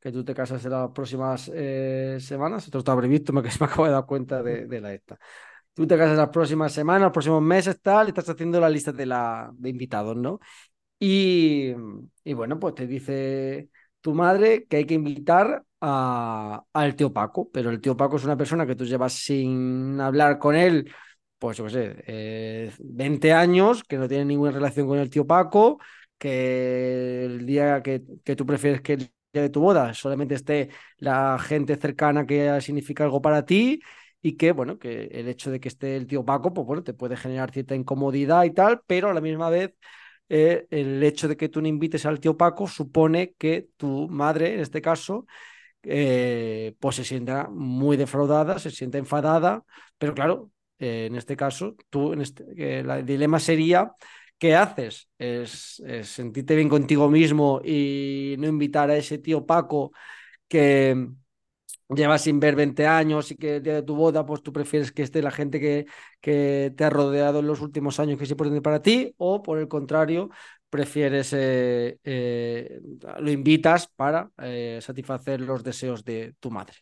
que 0.00 0.12
tú 0.12 0.24
te 0.24 0.34
casas 0.34 0.64
en 0.64 0.72
las 0.72 0.90
próximas 0.90 1.50
eh, 1.54 2.18
semanas, 2.20 2.64
esto 2.66 2.78
está 2.78 2.96
previsto, 2.96 3.32
me, 3.32 3.42
me 3.42 3.48
acabo 3.66 3.86
de 3.86 3.92
dar 3.92 4.06
cuenta 4.06 4.42
de, 4.42 4.80
la 4.80 4.92
esta. 4.94 5.18
Tú 5.74 5.86
te 5.86 5.96
casas 5.96 6.12
en 6.12 6.18
las 6.18 6.30
próximas 6.30 6.72
semanas, 6.72 7.02
los 7.02 7.12
próximos 7.12 7.42
meses, 7.42 7.80
tal, 7.82 8.08
y 8.08 8.10
estás 8.10 8.28
haciendo 8.28 8.60
la 8.60 8.70
lista 8.70 8.92
de, 8.92 9.06
la, 9.06 9.50
de 9.54 9.70
invitados, 9.70 10.16
¿no? 10.16 10.40
Y, 10.98 11.72
y 12.24 12.32
bueno, 12.34 12.58
pues 12.60 12.74
te 12.74 12.86
dice 12.86 13.70
tu 14.00 14.14
madre 14.14 14.66
que 14.66 14.78
hay 14.78 14.86
que 14.86 14.94
invitar 14.94 15.64
al 15.84 16.96
tío 16.96 17.12
Paco, 17.12 17.50
pero 17.52 17.70
el 17.70 17.80
tío 17.80 17.96
Paco 17.96 18.16
es 18.16 18.24
una 18.24 18.36
persona 18.36 18.66
que 18.66 18.76
tú 18.76 18.84
llevas 18.84 19.12
sin 19.12 20.00
hablar 20.00 20.38
con 20.38 20.56
él, 20.56 20.90
pues 21.38 21.58
yo 21.58 21.68
sé, 21.68 22.72
20 22.78 23.28
eh, 23.28 23.32
años, 23.32 23.84
que 23.84 23.98
no 23.98 24.08
tiene 24.08 24.24
ninguna 24.24 24.52
relación 24.52 24.86
con 24.86 24.98
el 24.98 25.10
tío 25.10 25.26
Paco, 25.26 25.78
que 26.18 27.24
el 27.26 27.46
día 27.46 27.82
que, 27.82 28.02
que 28.24 28.36
tú 28.36 28.46
prefieres 28.46 28.80
que 28.80 29.10
de 29.32 29.50
tu 29.50 29.60
boda 29.60 29.92
solamente 29.94 30.34
esté 30.36 30.70
la 30.98 31.38
gente 31.38 31.76
cercana 31.76 32.26
que 32.26 32.60
significa 32.60 33.04
algo 33.04 33.20
para 33.20 33.44
ti 33.44 33.80
y 34.22 34.36
que, 34.36 34.52
bueno, 34.52 34.78
que 34.78 35.06
el 35.12 35.28
hecho 35.28 35.50
de 35.50 35.60
que 35.60 35.68
esté 35.68 35.96
el 35.96 36.06
tío 36.06 36.24
Paco, 36.24 36.54
pues 36.54 36.66
bueno, 36.66 36.82
te 36.82 36.94
puede 36.94 37.16
generar 37.16 37.50
cierta 37.52 37.74
incomodidad 37.74 38.44
y 38.44 38.52
tal, 38.52 38.80
pero 38.86 39.10
a 39.10 39.14
la 39.14 39.20
misma 39.20 39.50
vez 39.50 39.74
eh, 40.28 40.66
el 40.70 41.02
hecho 41.02 41.28
de 41.28 41.36
que 41.36 41.48
tú 41.48 41.60
no 41.60 41.68
invites 41.68 42.06
al 42.06 42.20
tío 42.20 42.36
Paco 42.36 42.66
supone 42.66 43.34
que 43.38 43.68
tu 43.76 44.08
madre, 44.08 44.54
en 44.54 44.60
este 44.60 44.80
caso, 44.80 45.26
eh, 45.84 46.74
pues 46.80 46.96
se 46.96 47.04
sienta 47.04 47.48
muy 47.48 47.96
defraudada, 47.96 48.58
se 48.58 48.70
sienta 48.70 48.98
enfadada, 48.98 49.64
pero 49.98 50.14
claro, 50.14 50.50
eh, 50.78 51.06
en 51.06 51.16
este 51.16 51.36
caso, 51.36 51.76
tú, 51.90 52.12
en 52.12 52.20
este, 52.22 52.44
el 52.80 53.06
dilema 53.06 53.38
sería, 53.40 53.92
¿qué 54.38 54.54
haces? 54.54 55.08
¿Es, 55.18 55.82
sentirte 56.02 56.56
bien 56.56 56.68
contigo 56.68 57.08
mismo 57.08 57.60
y 57.64 58.36
no 58.38 58.48
invitar 58.48 58.90
a 58.90 58.96
ese 58.96 59.18
tío 59.18 59.46
Paco 59.46 59.92
que 60.48 61.08
llevas 61.88 62.22
sin 62.22 62.40
ver 62.40 62.56
20 62.56 62.86
años 62.86 63.30
y 63.30 63.36
que 63.36 63.56
el 63.56 63.62
día 63.62 63.74
de 63.74 63.82
tu 63.82 63.94
boda, 63.94 64.24
pues 64.26 64.42
tú 64.42 64.52
prefieres 64.52 64.92
que 64.92 65.02
esté 65.02 65.22
la 65.22 65.30
gente 65.30 65.60
que, 65.60 65.86
que 66.20 66.72
te 66.76 66.84
ha 66.84 66.90
rodeado 66.90 67.40
en 67.40 67.46
los 67.46 67.60
últimos 67.60 68.00
años 68.00 68.18
que 68.18 68.24
es 68.24 68.30
importante 68.30 68.62
para 68.62 68.82
ti, 68.82 69.14
o 69.18 69.42
por 69.42 69.58
el 69.58 69.68
contrario, 69.68 70.30
prefieres, 70.74 71.32
eh, 71.32 72.00
eh, 72.02 72.80
lo 73.20 73.30
invitas 73.30 73.86
para 73.86 74.28
eh, 74.38 74.80
satisfacer 74.82 75.40
los 75.40 75.62
deseos 75.62 76.04
de 76.04 76.34
tu 76.40 76.50
madre. 76.50 76.74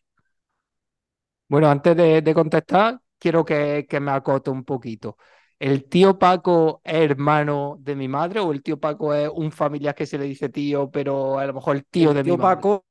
Bueno, 1.46 1.68
antes 1.68 1.94
de, 1.94 2.32
contestar, 2.32 2.98
quiero 3.18 3.44
que, 3.44 3.86
me 4.00 4.12
acote 4.12 4.48
un 4.48 4.64
poquito. 4.64 5.18
¿El 5.58 5.90
tío 5.90 6.18
Paco 6.18 6.80
es 6.82 6.94
hermano 6.94 7.76
de 7.80 7.94
mi 7.94 8.08
madre 8.08 8.40
o 8.40 8.50
el 8.52 8.62
tío 8.62 8.80
Paco 8.80 9.12
es 9.12 9.28
un 9.28 9.52
familiar 9.52 9.94
que 9.94 10.06
se 10.06 10.16
le 10.16 10.24
dice 10.24 10.48
tío, 10.48 10.90
pero 10.90 11.38
a 11.38 11.44
lo 11.44 11.52
mejor 11.52 11.76
el 11.76 11.84
tío 11.84 12.14
de 12.14 12.24
mi 12.24 12.30
madre? 12.30 12.56
Paco 12.56 12.86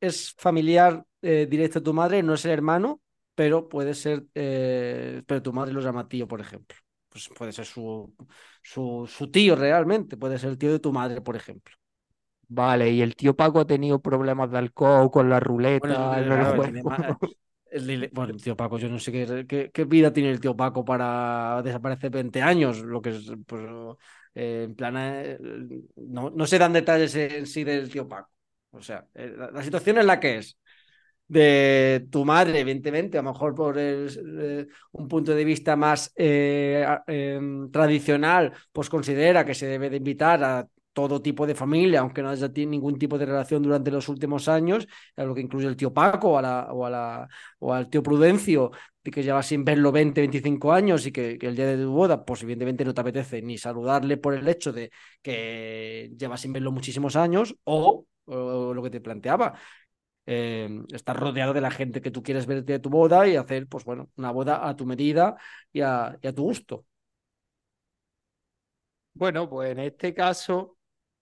es 0.00 0.34
familiar 0.38 1.04
directo 1.20 1.80
de 1.80 1.84
tu 1.84 1.92
madre, 1.92 2.22
no 2.22 2.32
es 2.32 2.46
el 2.46 2.52
hermano, 2.52 3.02
pero 3.34 3.68
puede 3.68 3.92
ser, 3.92 4.24
pero 4.32 5.42
tu 5.42 5.52
madre 5.52 5.74
lo 5.74 5.82
llama 5.82 6.08
tío, 6.08 6.26
por 6.26 6.40
ejemplo 6.40 6.85
pues 7.16 7.30
puede 7.34 7.52
ser 7.52 7.64
su, 7.64 8.12
su, 8.62 9.30
tío 9.30 9.56
realmente, 9.56 10.18
puede 10.18 10.38
ser 10.38 10.50
el 10.50 10.58
tío 10.58 10.70
de 10.70 10.78
tu 10.78 10.92
madre, 10.92 11.22
por 11.22 11.34
ejemplo. 11.34 11.74
Vale, 12.48 12.90
y 12.90 13.00
el 13.00 13.16
tío 13.16 13.34
Paco 13.34 13.60
ha 13.60 13.66
tenido 13.66 14.00
problemas 14.00 14.50
de 14.50 14.58
alcohol 14.58 15.10
con 15.10 15.30
la 15.30 15.40
ruleta. 15.40 16.10
Bueno, 16.12 17.18
el, 17.70 18.10
tío 18.42 18.54
Paco, 18.54 18.78
yo 18.78 18.90
no 18.90 18.98
sé 18.98 19.12
qué, 19.46 19.70
qué, 19.72 19.84
vida 19.84 20.12
tiene 20.12 20.30
el 20.30 20.40
tío 20.40 20.54
Paco 20.54 20.84
para 20.84 21.62
desaparecer 21.64 22.10
20 22.10 22.42
años, 22.42 22.80
lo 22.80 23.00
que 23.00 23.10
es, 23.10 23.32
pues, 23.46 23.62
eh, 24.34 24.64
en 24.64 24.74
plan, 24.74 24.94
eh, 24.98 25.38
no, 25.96 26.28
no 26.28 26.46
se 26.46 26.58
dan 26.58 26.74
detalles 26.74 27.14
en 27.16 27.46
sí 27.46 27.64
del 27.64 27.90
tío 27.90 28.06
Paco. 28.06 28.30
O 28.72 28.82
sea, 28.82 29.06
eh, 29.14 29.34
la 29.52 29.62
situación 29.62 29.96
es 29.96 30.04
la 30.04 30.20
que 30.20 30.36
es 30.36 30.58
de 31.28 32.06
tu 32.10 32.24
madre, 32.24 32.60
evidentemente, 32.60 33.18
a 33.18 33.22
lo 33.22 33.32
mejor 33.32 33.54
por 33.54 33.76
eh, 33.78 34.66
un 34.92 35.08
punto 35.08 35.34
de 35.34 35.44
vista 35.44 35.76
más 35.76 36.12
eh, 36.16 36.86
em, 37.06 37.70
tradicional, 37.70 38.52
pues 38.72 38.88
considera 38.88 39.44
que 39.44 39.54
se 39.54 39.66
debe 39.66 39.90
de 39.90 39.96
invitar 39.96 40.42
a 40.44 40.66
todo 40.92 41.20
tipo 41.20 41.46
de 41.46 41.54
familia, 41.54 42.00
aunque 42.00 42.22
no 42.22 42.30
haya 42.30 42.48
ningún 42.48 42.98
tipo 42.98 43.18
de 43.18 43.26
relación 43.26 43.62
durante 43.62 43.90
los 43.90 44.08
últimos 44.08 44.48
años, 44.48 44.88
a 45.16 45.24
lo 45.24 45.34
que 45.34 45.42
incluye 45.42 45.66
el 45.66 45.76
tío 45.76 45.92
Paco 45.92 46.38
o, 46.40 47.72
al 47.72 47.90
tío 47.90 48.02
Prudencio, 48.02 48.70
que 49.02 49.22
lleva 49.22 49.42
sin 49.42 49.62
verlo 49.62 49.92
20, 49.92 50.20
25 50.22 50.72
años 50.72 51.06
y 51.06 51.12
que, 51.12 51.38
el 51.40 51.54
día 51.54 51.66
de 51.66 51.82
tu 51.82 51.92
boda, 51.92 52.24
pues 52.24 52.42
evidentemente 52.42 52.84
no 52.84 52.94
te 52.94 53.00
apetece 53.02 53.42
ni 53.42 53.58
saludarle 53.58 54.16
por 54.16 54.34
el 54.34 54.48
hecho 54.48 54.72
de 54.72 54.90
que 55.20 56.10
lleva 56.18 56.38
sin 56.38 56.54
verlo 56.54 56.72
muchísimos 56.72 57.14
años, 57.14 57.54
o 57.64 58.06
lo 58.26 58.82
que 58.82 58.90
te 58.90 59.00
planteaba, 59.00 59.54
eh, 60.26 60.68
estar 60.92 61.18
rodeado 61.18 61.52
de 61.52 61.60
la 61.60 61.70
gente 61.70 62.00
que 62.00 62.10
tú 62.10 62.22
quieres 62.22 62.46
ver 62.46 62.64
de 62.64 62.80
tu 62.80 62.90
boda 62.90 63.26
y 63.28 63.36
hacer, 63.36 63.68
pues 63.68 63.84
bueno, 63.84 64.10
una 64.16 64.32
boda 64.32 64.68
a 64.68 64.74
tu 64.76 64.84
medida 64.84 65.36
y 65.72 65.80
a, 65.82 66.18
tu 66.34 66.42
gusto. 66.42 66.84
Bueno, 69.14 69.48
pues 69.48 69.70
en 69.70 69.78
este 69.78 70.12
caso, 70.12 70.76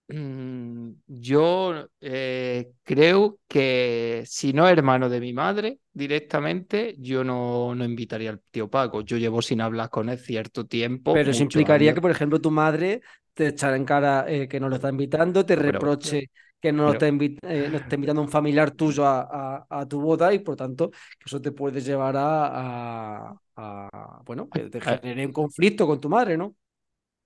mm, 0.08 0.90
yo 1.06 1.86
eh, 2.00 2.72
creo 2.82 3.38
que 3.46 4.24
si 4.26 4.52
no 4.52 4.66
es 4.66 4.72
hermano 4.72 5.08
de 5.08 5.20
mi 5.20 5.32
madre 5.32 5.78
directamente, 5.92 6.96
yo 6.98 7.22
no, 7.22 7.74
no 7.74 7.84
invitaría 7.84 8.30
al 8.30 8.40
tío 8.50 8.68
Paco. 8.68 9.02
Yo 9.02 9.18
llevo 9.18 9.42
sin 9.42 9.60
hablar 9.60 9.90
con 9.90 10.08
él 10.08 10.18
cierto 10.18 10.66
tiempo. 10.66 11.12
Pero 11.12 11.30
eso 11.30 11.42
implicaría 11.42 11.94
que, 11.94 12.00
por 12.00 12.10
ejemplo, 12.10 12.40
tu 12.40 12.50
madre 12.50 13.02
te 13.34 13.48
echara 13.48 13.76
en 13.76 13.84
cara 13.84 14.24
eh, 14.28 14.48
que 14.48 14.58
no 14.58 14.68
lo 14.68 14.76
está 14.76 14.88
invitando, 14.88 15.44
te 15.44 15.56
reproche 15.56 16.30
que 16.64 16.72
no, 16.72 16.94
está, 16.94 17.06
eh, 17.06 17.70
está, 17.74 17.94
invitando 17.94 18.22
un 18.22 18.28
familiar 18.30 18.70
tuyo 18.70 19.04
a, 19.04 19.66
a, 19.68 19.86
tu 19.86 20.00
boda 20.00 20.32
y 20.32 20.38
por 20.38 20.56
tanto 20.56 20.88
que 20.88 21.26
eso 21.26 21.38
te 21.38 21.52
puede 21.52 21.82
llevar 21.82 22.14
a, 22.16 23.36
a 23.54 24.22
bueno, 24.24 24.48
que 24.48 24.70
te 24.70 24.80
genere 24.80 25.26
un 25.26 25.32
conflicto 25.32 25.86
con 25.86 26.00
tu 26.00 26.08
madre, 26.08 26.38
¿no? 26.38 26.56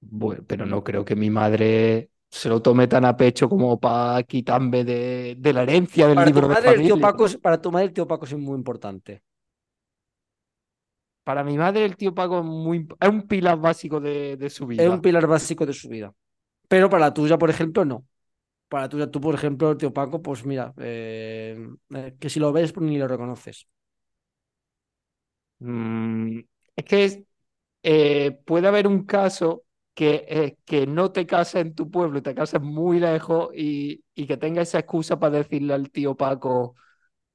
Bueno, 0.01 0.43
pero 0.45 0.67
no 0.67 0.83
creo 0.83 1.05
que 1.05 1.15
mi 1.15 1.31
madre 1.31 2.11
se 2.29 2.49
lo 2.49 2.61
tome 2.61 2.89
tan 2.89 3.05
a 3.05 3.17
pecho 3.17 3.49
como 3.49 3.79
para 3.79 4.25
quitarme 4.25 4.83
de, 4.83 5.37
de 5.39 5.53
la 5.53 5.63
herencia 5.63 6.09
del 6.09 6.17
para 6.17 6.27
libro 6.27 6.49
tu 6.49 6.55
madre, 6.55 6.71
El 6.71 6.83
tío 6.83 6.99
Paco, 6.99 7.27
para 7.41 7.63
tu 7.63 7.71
madre 7.71 7.87
el 7.87 7.93
tío 7.93 8.09
Paco 8.09 8.25
es 8.25 8.37
muy 8.37 8.57
importante. 8.57 9.23
Para 11.23 11.45
mi 11.45 11.57
madre 11.57 11.85
el 11.85 11.95
tío 11.95 12.13
Paco 12.13 12.41
es, 12.41 12.45
muy, 12.45 12.89
es 12.99 13.09
un 13.09 13.23
pilar 13.23 13.57
básico 13.61 14.01
de, 14.01 14.37
de 14.37 14.51
su 14.51 14.67
vida. 14.67 14.83
Es 14.83 14.91
un 14.91 15.01
pilar 15.01 15.29
básico 15.29 15.65
de 15.65 15.75
su 15.75 15.89
vida. 15.89 16.13
Pero 16.67 16.91
para 16.91 17.07
la 17.07 17.15
tuya, 17.15 17.39
por 17.39 17.51
ejemplo, 17.51 17.85
no 17.85 18.05
para 18.69 18.89
tú, 18.89 19.07
tú 19.11 19.21
por 19.21 19.35
ejemplo, 19.35 19.71
el 19.71 19.79
tío 19.79 19.93
Paco, 19.93 20.23
pues 20.23 20.45
mira, 20.45 20.75
eh, 20.79 21.69
eh, 21.95 22.17
que 22.19 22.31
si 22.31 22.41
lo 22.41 22.53
ves 22.53 22.73
pues 22.73 22.87
ni 22.87 22.99
lo 22.99 23.09
reconoces. 23.09 23.67
Mm, 25.61 26.41
es 26.77 26.85
que 26.85 27.25
eh, 27.83 28.39
puede 28.45 28.69
haber 28.69 28.87
un 28.87 29.05
caso 29.05 29.65
que, 29.95 30.57
que 30.65 30.87
no 30.87 31.11
te 31.11 31.27
cases 31.27 31.63
en 31.63 31.75
tu 31.75 31.91
pueblo 31.91 32.19
y 32.19 32.23
te 32.23 32.35
cases 32.35 32.61
muy 32.61 33.01
lejos 33.01 33.51
y, 33.55 34.05
y 34.15 34.27
que 34.27 34.37
tenga 34.37 34.63
esa 34.63 34.79
excusa 34.79 35.19
para 35.19 35.39
decirle 35.39 35.75
al 35.75 35.91
tío 35.91 36.17
Paco. 36.17 36.77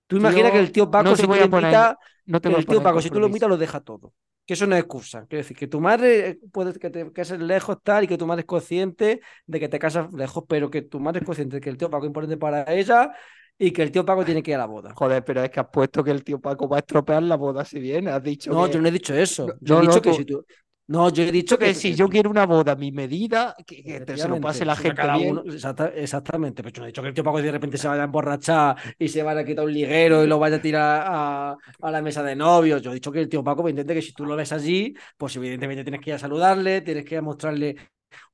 Tú 0.07 0.17
imaginas 0.17 0.51
que 0.51 0.59
el 0.59 0.71
tío 0.71 0.89
Paco, 0.89 1.15
si, 1.15 1.27
te 1.27 1.43
invita, 1.43 1.97
no 2.25 2.39
te 2.39 2.49
el 2.49 2.65
tío 2.65 2.81
Paco, 2.81 3.01
si 3.01 3.09
tú 3.09 3.19
lo 3.19 3.27
invitas, 3.27 3.49
lo 3.49 3.57
deja 3.57 3.81
todo 3.81 4.13
que 4.45 4.53
eso 4.53 4.67
no 4.67 4.75
es 4.75 4.81
excusa. 4.81 5.25
Quiero 5.27 5.43
decir, 5.43 5.55
que 5.55 5.67
tu 5.67 5.79
madre 5.79 6.39
puede 6.51 6.73
que 6.73 6.89
te 6.89 7.11
cases 7.11 7.39
lejos 7.39 7.77
tal 7.81 8.03
y 8.03 8.07
que 8.07 8.17
tu 8.17 8.27
madre 8.27 8.41
es 8.41 8.47
consciente 8.47 9.21
de 9.45 9.59
que 9.59 9.69
te 9.69 9.79
casas 9.79 10.11
lejos, 10.13 10.43
pero 10.47 10.69
que 10.69 10.81
tu 10.81 10.99
madre 10.99 11.19
es 11.19 11.25
consciente 11.25 11.57
de 11.57 11.61
que 11.61 11.69
el 11.69 11.77
tío 11.77 11.89
Paco 11.89 12.05
es 12.05 12.09
importante 12.09 12.37
para 12.37 12.63
ella 12.73 13.11
y 13.57 13.71
que 13.71 13.83
el 13.83 13.91
tío 13.91 14.05
Paco 14.05 14.25
tiene 14.25 14.43
que 14.43 14.51
ir 14.51 14.55
a 14.55 14.59
la 14.59 14.65
boda. 14.65 14.93
Joder, 14.95 15.23
pero 15.23 15.43
es 15.43 15.49
que 15.49 15.59
has 15.59 15.67
puesto 15.71 16.03
que 16.03 16.11
el 16.11 16.23
tío 16.23 16.39
Paco 16.39 16.67
va 16.67 16.77
a 16.77 16.79
estropear 16.79 17.23
la 17.23 17.37
boda 17.37 17.63
si 17.63 17.79
viene. 17.79 18.11
Has 18.11 18.23
dicho 18.23 18.51
No, 18.51 18.67
yo 18.67 18.81
no 18.81 18.87
he 18.87 18.91
dicho 18.91 19.13
eso. 19.13 19.47
Yo 19.61 19.79
he 19.79 19.81
dicho 19.81 20.01
que 20.01 20.13
si 20.13 20.25
tú... 20.25 20.45
No, 20.85 21.09
yo 21.09 21.23
he 21.23 21.31
dicho 21.31 21.57
que, 21.57 21.73
si 21.73 21.95
yo 21.95 22.09
quiero 22.09 22.29
una 22.29 22.45
boda, 22.45 22.75
mi 22.75 22.91
medida, 22.91 23.55
que, 23.65 24.03
se 24.17 24.27
lo 24.27 24.41
pase 24.41 24.65
la 24.65 24.75
gente 24.75 25.01
bien. 25.15 25.41
exactamente, 25.95 26.61
pero 26.61 26.73
yo 26.73 26.81
no 26.81 26.85
he 26.85 26.87
dicho 26.87 27.01
que 27.01 27.07
el 27.07 27.13
tío 27.13 27.23
Paco 27.23 27.41
de 27.41 27.51
repente 27.51 27.77
se 27.77 27.87
vaya 27.87 28.01
a 28.01 28.05
emborrachar 28.05 28.75
y 28.99 29.07
se 29.07 29.23
vaya 29.23 29.41
a 29.41 29.45
quitar 29.45 29.63
un 29.63 29.73
liguero 29.73 30.23
y 30.23 30.27
lo 30.27 30.39
vaya 30.39 30.57
a 30.57 30.61
tirar 30.61 31.03
a, 31.07 31.57
la 31.89 32.01
mesa 32.01 32.21
de 32.21 32.35
novios. 32.35 32.81
Yo 32.81 32.91
he 32.91 32.95
dicho 32.95 33.13
que 33.13 33.21
el 33.21 33.29
tío 33.29 33.41
Paco 33.43 33.63
me 33.63 33.69
entiende 33.69 33.93
que 33.93 34.01
si 34.01 34.11
tú 34.11 34.25
lo 34.25 34.35
ves 34.35 34.51
allí, 34.51 34.93
pues 35.15 35.33
evidentemente 35.37 35.85
tienes 35.85 36.01
que 36.01 36.09
ir 36.09 36.15
a 36.15 36.19
saludarle, 36.19 36.81
tienes 36.81 37.05
que 37.05 37.21
mostrarle 37.21 37.77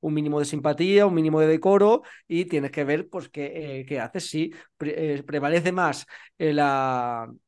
un 0.00 0.12
mínimo 0.12 0.40
de 0.40 0.44
simpatía, 0.44 1.06
un 1.06 1.14
mínimo 1.14 1.40
de 1.40 1.46
decoro 1.46 2.02
y 2.26 2.46
tienes 2.46 2.72
que 2.72 2.82
ver 2.82 3.08
pues 3.08 3.28
qué, 3.28 3.84
eh, 3.88 4.00
haces. 4.00 4.28
Si 4.28 4.52
eh, 4.80 5.22
prevalece 5.24 5.70
más 5.70 6.04
el, 6.36 6.60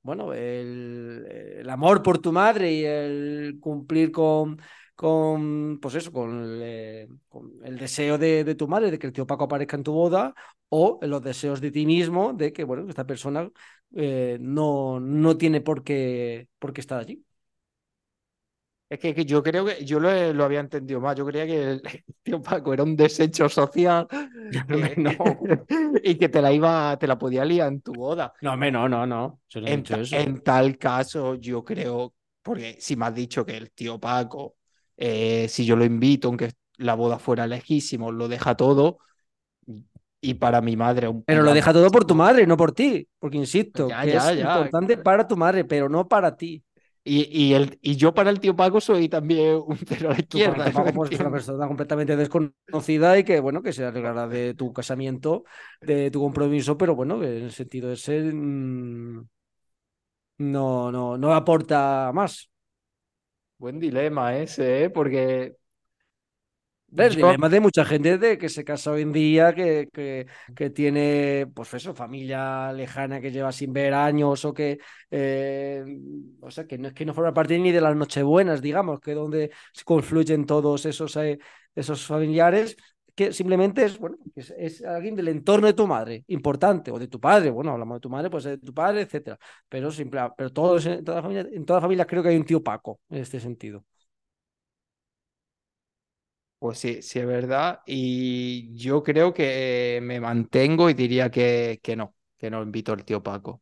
bueno, 0.00 0.32
el 0.32 1.66
amor 1.68 2.02
por 2.02 2.21
tu 2.21 2.30
madre 2.30 2.73
y 2.73 2.85
el 2.85 3.59
cumplir 3.61 4.12
con 4.12 4.61
con, 5.02 5.80
pues 5.82 5.97
eso, 5.97 6.12
con 6.12 6.62
el, 6.62 7.76
deseo 7.76 8.18
de, 8.18 8.54
tu 8.54 8.68
madre 8.68 8.88
de 8.88 9.00
que 9.00 9.09
el 9.09 9.12
tío 9.12 9.26
Paco 9.26 9.44
aparezca 9.44 9.76
en 9.76 9.82
tu 9.82 9.92
boda 9.92 10.32
o 10.68 11.00
los 11.02 11.21
deseos 11.21 11.61
de 11.61 11.73
ti 11.73 11.85
mismo 11.87 12.32
de 12.32 12.52
que, 12.52 12.62
bueno, 12.62 12.88
esta 12.88 13.04
persona 13.04 13.50
eh, 13.97 14.38
no, 14.40 15.00
no 15.00 15.37
tiene 15.37 15.61
por 15.61 15.82
qué, 15.82 16.47
por 16.61 16.73
qué 16.73 16.82
estar 16.82 17.00
allí. 17.00 17.21
Es 18.88 19.00
que, 19.00 19.25
yo 19.25 19.42
creo 19.42 19.64
que 19.64 19.85
yo 19.85 19.99
lo, 19.99 20.09
había 20.44 20.61
entendido 20.61 21.00
más. 21.00 21.16
Yo 21.16 21.26
creía 21.26 21.47
que 21.47 21.62
el 21.62 21.82
tío 22.23 22.40
Paco 22.40 22.73
era 22.73 22.85
un 22.85 22.94
desecho 22.94 23.49
social 23.49 24.06
y 26.04 26.14
que 26.14 26.28
te 26.28 26.40
la 26.40 26.52
iba, 26.52 26.97
te 26.97 27.09
la 27.09 27.18
podía 27.18 27.44
liar 27.44 27.73
en 27.73 27.80
tu 27.80 27.92
boda. 27.92 28.32
No, 28.40 28.56
no, 28.56 28.88
no, 28.88 29.04
no. 29.04 29.40
En, 29.52 29.82
en, 29.90 30.40
tal 30.42 30.78
caso, 30.78 31.35
yo 31.35 31.64
creo, 31.64 32.14
porque 32.40 32.76
si 32.78 32.94
me 32.94 33.06
has 33.06 33.14
dicho 33.16 33.44
que 33.44 33.56
el 33.56 33.73
tío 33.73 33.99
Paco 33.99 34.54
eh, 34.96 35.46
si 35.49 35.64
yo 35.64 35.76
lo 35.76 35.84
invito, 35.84 36.28
aunque 36.28 36.52
la 36.76 36.94
boda 36.94 37.18
fuera 37.18 37.46
lejísimo, 37.46 38.12
lo 38.12 38.28
deja 38.28 38.56
todo. 38.56 38.99
Y 40.20 40.34
para 40.34 40.61
mi 40.61 40.76
madre. 40.76 41.08
Un 41.08 41.25
pero 41.25 41.42
lo 41.42 41.52
deja 41.52 41.72
todo 41.72 41.90
por 41.90 42.04
tu 42.04 42.14
madre, 42.14 42.46
no 42.46 42.56
por 42.56 42.72
ti. 42.72 43.08
Porque 43.18 43.38
insisto, 43.38 43.88
que 43.88 44.16
es 44.16 44.38
importante 44.38 44.96
para 44.96 45.26
tu 45.26 45.37
madre, 45.37 45.64
pero 45.64 45.88
no 45.88 46.06
para 46.06 46.37
ti. 46.37 46.62
Y, 47.04 47.52
el, 47.52 47.80
y 47.82 47.96
yo 47.96 48.14
para 48.14 48.30
el 48.30 48.38
tío 48.38 48.54
Paco 48.54 48.80
soy 48.80 49.08
también 49.08 49.61
un 49.66 49.76
cero 49.87 50.11
a 50.11 50.12
la 50.12 50.20
izquierda. 50.20 50.66
Tú 50.66 50.72
Paco, 50.72 51.04
es 51.06 51.18
una 51.18 51.32
persona 51.32 51.66
completamente 51.66 52.16
desconocida 52.16 53.18
y 53.18 53.25
que, 53.25 53.40
bueno, 53.40 53.61
que 53.61 53.72
se 53.72 53.84
alegrará 53.84 54.28
de 54.28 54.54
tu 54.54 54.72
casamiento, 54.72 55.42
de 55.80 56.12
tu 56.12 56.20
compromiso, 56.20 56.78
pero 56.78 56.94
bueno, 56.94 57.16
en 57.25 57.42
el 57.42 57.50
sentido 57.50 57.88
de 57.88 57.96
ser, 57.96 58.32
mm, 58.32 59.26
no, 60.38 60.92
no, 60.92 61.18
no 61.18 61.34
aporta 61.34 62.12
más. 62.14 62.51
Buen 63.62 63.78
dilema 63.78 64.37
ese, 64.37 64.83
¿eh? 64.83 64.90
Porque 64.90 65.54
el 66.97 67.14
dilema 67.14 67.49
de 67.49 67.61
mucha 67.61 67.85
gente 67.85 68.19
de 68.19 68.37
que 68.37 68.49
se 68.49 68.64
casa 68.64 68.90
hoy 68.90 69.02
en 69.02 69.12
día, 69.12 69.54
que, 69.54 69.88
que, 70.57 70.71
tiene, 70.71 71.47
pues 71.54 71.73
eso, 71.75 71.95
familia 71.95 72.73
lejana 72.73 73.21
que 73.21 73.31
lleva 73.31 73.52
sin 73.52 73.73
ver 73.73 73.95
años 73.95 74.45
o 74.45 74.52
que, 74.52 74.81
eh, 75.12 75.85
o 76.40 76.50
sea, 76.50 76.66
que 76.66 76.76
no 76.76 76.88
es 76.88 76.95
que 76.95 77.04
no 77.04 77.14
forma 77.14 77.33
parte 77.33 77.57
ni 77.57 77.71
de 77.71 77.81
las 77.81 77.95
nochebuenas, 77.95 78.61
digamos, 78.61 78.99
que 78.99 79.14
donde 79.14 79.52
confluyen 79.85 80.45
todos 80.45 80.85
esos, 80.85 81.14
eh, 81.19 81.38
esos 81.76 82.04
familiares, 82.04 82.76
que 83.14 83.33
simplemente 83.33 83.85
es, 83.85 83.99
bueno, 83.99 84.16
es, 84.35 84.83
alguien 84.83 85.14
del 85.14 85.28
entorno 85.28 85.66
de 85.66 85.75
tu 85.75 85.87
madre, 85.87 86.25
importante, 86.28 86.90
o 86.90 86.99
de 86.99 87.09
tu 87.09 87.21
padre, 87.21 87.50
bueno, 87.50 87.73
hablamos 87.73 87.97
de 87.97 88.00
tu 88.00 88.11
madre, 88.11 88.31
pues 88.31 88.45
de 88.45 88.59
tu 88.59 88.73
padre, 88.73 89.02
etcétera. 89.02 89.38
Pero, 89.69 89.90
simple, 89.90 90.21
pero 90.37 90.50
todos, 90.50 90.87
en 90.87 91.04
toda 91.04 91.23
familia, 91.23 91.47
en 91.52 91.64
toda 91.64 91.81
familia 91.81 92.07
creo 92.07 92.23
que 92.23 92.31
hay 92.31 92.37
un 92.37 92.45
tío 92.45 92.62
Paco 92.62 93.00
en 93.11 93.19
este 93.19 93.38
sentido. 93.40 93.85
Pues 96.59 96.78
sí, 96.78 97.02
sí 97.02 97.19
es 97.19 97.26
verdad. 97.26 97.81
Y 97.87 98.73
yo 98.76 99.02
creo 99.02 99.35
que 99.35 99.99
me 100.02 100.21
mantengo 100.21 100.88
y 100.88 100.95
diría 100.95 101.28
que, 101.28 101.81
que 101.83 101.97
no, 101.97 102.14
que 102.38 102.50
no 102.50 102.62
invito 102.62 102.92
al 102.92 103.04
tío 103.04 103.23
Paco. 103.23 103.61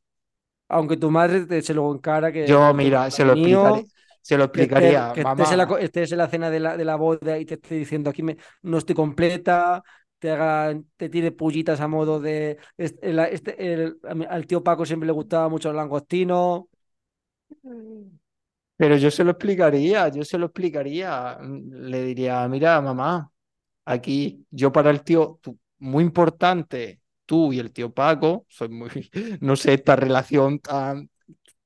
Aunque 0.69 0.97
tu 0.97 1.11
madre 1.11 1.47
te 1.47 1.63
se 1.63 1.75
lo 1.75 1.91
encara 1.93 2.31
que... 2.31 2.47
Yo, 2.47 2.73
mira, 2.75 3.11
se 3.11 3.25
lo 3.25 3.33
explicaría. 3.33 3.85
Se 4.23 4.37
lo 4.37 4.45
explicaría. 4.45 5.13
Que, 5.15 5.23
estés, 5.23 5.53
en 5.53 5.59
la, 5.59 5.65
estés, 5.81 6.13
en 6.13 6.19
la, 6.19 6.29
cena 6.29 6.51
de 6.51 6.61
la, 6.61 6.77
de 6.77 6.85
la 6.85 6.97
boda 6.97 7.39
y 7.39 7.45
te 7.45 7.55
esté 7.55 7.75
diciendo 7.75 8.11
aquí 8.11 8.23
me, 8.23 8.37
no 8.63 8.79
estoy 8.79 8.95
completa, 8.95 9.83
te 10.19 10.31
haga, 10.31 10.79
te 10.97 11.09
tire 11.09 11.33
pullitas 11.33 11.81
a 11.81 11.89
modo 11.89 12.21
de. 12.21 12.59
Este, 12.77 13.35
este, 13.35 13.93
al 14.29 14.47
tío 14.47 14.63
Paco 14.63 14.85
siempre 14.85 15.07
le 15.07 15.13
gustaba 15.13 15.49
mucho 15.49 15.71
el 15.71 15.77
langostino. 15.77 16.69
Pero 18.77 18.97
yo 18.97 19.11
se 19.11 19.25
lo 19.25 19.33
explicaría, 19.33 20.09
yo 20.09 20.25
se 20.25 20.39
lo 20.39 20.47
explicaría. 20.47 21.39
Le 21.41 22.05
diría, 22.05 22.47
mira, 22.49 22.81
mamá, 22.81 23.31
aquí 23.85 24.47
yo 24.51 24.71
para 24.71 24.91
el 24.91 25.03
tío, 25.03 25.41
muy 25.79 26.05
importante, 26.05 27.01
tú 27.27 27.53
y 27.53 27.59
el 27.59 27.73
tío 27.73 27.93
Paco, 27.93 28.47
soy 28.49 28.69
muy, 28.69 28.89
no 29.41 29.57
sé, 29.57 29.75
esta 29.75 29.97
relación 29.97 30.59
tan, 30.61 31.11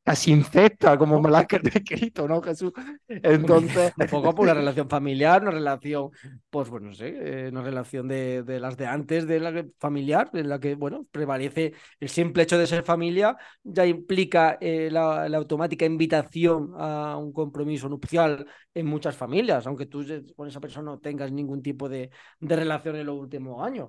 casi 0.05 0.33
incesta, 0.33 0.99
como 0.99 1.21
me 1.21 1.31
la 1.31 1.39
has 1.39 1.47
escrito, 1.51 2.29
¿no, 2.29 2.43
Jesús? 2.43 2.73
Entonces. 3.09 3.93
Un 3.99 4.07
poco 4.09 4.35
por 4.35 4.45
una 4.45 4.55
relación 4.55 4.89
familiar, 4.89 5.41
una 5.43 5.51
relación, 5.51 6.11
pues, 6.51 6.69
bueno, 6.69 6.89
no 6.89 6.95
sé, 6.95 7.09
eh, 7.09 7.49
una 7.49 7.63
relación 7.63 8.07
de, 8.07 8.43
de, 8.43 8.61
las 8.61 8.77
de 8.77 8.87
antes, 8.87 9.27
de 9.27 9.41
la 9.41 9.65
familiar, 9.79 10.31
en 10.35 10.49
la 10.51 10.61
que, 10.61 10.75
bueno, 10.75 11.07
prevalece 11.11 11.73
el 11.99 12.09
simple 12.11 12.43
hecho 12.43 12.59
de 12.59 12.67
ser 12.67 12.85
familia, 12.85 13.37
ya 13.63 13.87
implica 13.87 14.59
eh, 14.61 14.91
la, 14.93 15.27
la, 15.29 15.39
automática 15.39 15.87
invitación 15.87 16.73
a 16.77 17.17
un 17.17 17.33
compromiso 17.33 17.89
nupcial 17.89 18.47
en 18.75 18.87
muchas 18.87 19.17
familias, 19.17 19.67
aunque 19.67 19.87
tú 19.87 20.05
con 20.37 20.49
esa 20.49 20.61
persona 20.61 20.91
no 20.91 20.99
tengas 20.99 21.33
ningún 21.33 21.63
tipo 21.63 21.89
de, 21.89 22.11
de 22.41 22.57
relación 22.57 22.97
en 22.97 23.07
los 23.07 23.19
últimos 23.19 23.65
años. 23.67 23.89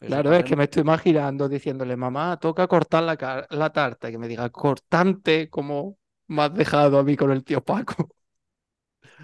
Claro, 0.00 0.32
es 0.32 0.44
que 0.44 0.54
me 0.54 0.64
estoy 0.64 0.82
imaginando 0.82 1.48
diciéndole, 1.48 1.96
mamá, 1.96 2.38
toca 2.38 2.66
cortar 2.66 3.02
la, 3.02 3.46
la 3.50 3.70
tarta, 3.70 4.08
y 4.08 4.12
que 4.12 4.18
me 4.18 4.28
diga, 4.28 4.48
cortante, 4.50 5.48
como 5.48 5.98
me 6.28 6.42
has 6.42 6.54
dejado 6.54 6.98
a 6.98 7.02
mí 7.02 7.16
con 7.16 7.32
el 7.32 7.44
tío 7.44 7.62
Paco. 7.62 8.08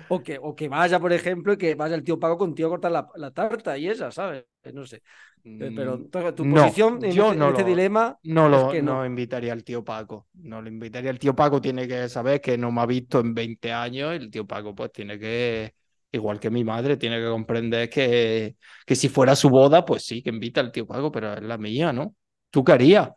O 0.09 0.23
que, 0.23 0.39
o 0.41 0.55
que 0.55 0.69
vaya, 0.69 0.99
por 0.99 1.13
ejemplo, 1.13 1.53
y 1.53 1.57
que 1.57 1.75
vaya 1.75 1.95
el 1.95 2.03
tío 2.03 2.19
Paco 2.19 2.37
contigo 2.37 2.69
a 2.69 2.71
cortar 2.73 2.93
la, 2.93 3.31
tarta 3.31 3.79
y 3.79 3.89
esa, 3.89 4.11
¿sabes? 4.11 4.45
No 4.73 4.85
sé. 4.85 5.03
Eh, 5.45 5.73
pero 5.75 5.99
mm, 5.99 6.35
tu 6.35 6.51
posición 6.51 7.05
en, 7.05 7.13
yo 7.13 7.27
este, 7.27 7.39
no 7.39 7.49
este 7.51 7.65
dilema. 7.65 8.19
No 8.25 8.49
lo 8.49 8.71
que 8.71 8.83
no. 8.83 9.07
invitaría 9.07 9.53
al 9.53 9.63
tío 9.63 9.85
Paco. 9.85 10.27
No 10.35 10.61
lo 10.61 10.69
invitaría. 10.69 11.11
El 11.11 11.19
tío 11.19 11.35
Paco 11.35 11.61
tiene 11.61 11.87
que 11.87 12.09
saber 12.09 12.41
que 12.41 12.59
no 12.59 12.73
me 12.73 12.81
ha 12.81 12.87
visto 12.87 13.21
en 13.21 13.35
20 13.35 13.73
años. 13.73 14.13
Y 14.15 14.17
el 14.17 14.31
tío 14.31 14.47
Paco, 14.47 14.75
pues, 14.75 14.91
tiene 14.93 15.19
que 15.19 15.75
igual 16.15 16.41
que 16.41 16.51
mi 16.51 16.65
madre, 16.65 16.97
tiene 16.97 17.21
que 17.21 17.27
comprender 17.29 17.91
que, 17.91 18.57
que 18.87 18.97
si 18.97 19.09
fuera 19.09 19.37
su 19.37 19.51
boda, 19.51 19.85
pues 19.85 20.05
sí, 20.05 20.23
que 20.23 20.31
invita 20.31 20.61
al 20.61 20.73
tío 20.73 20.87
Paco, 20.87 21.11
pero 21.13 21.35
es 21.35 21.43
la 21.43 21.59
mía, 21.59 21.93
¿no? 21.93 22.15
¿Tú 22.51 22.65
qué 22.65 22.73
harías? 22.73 23.11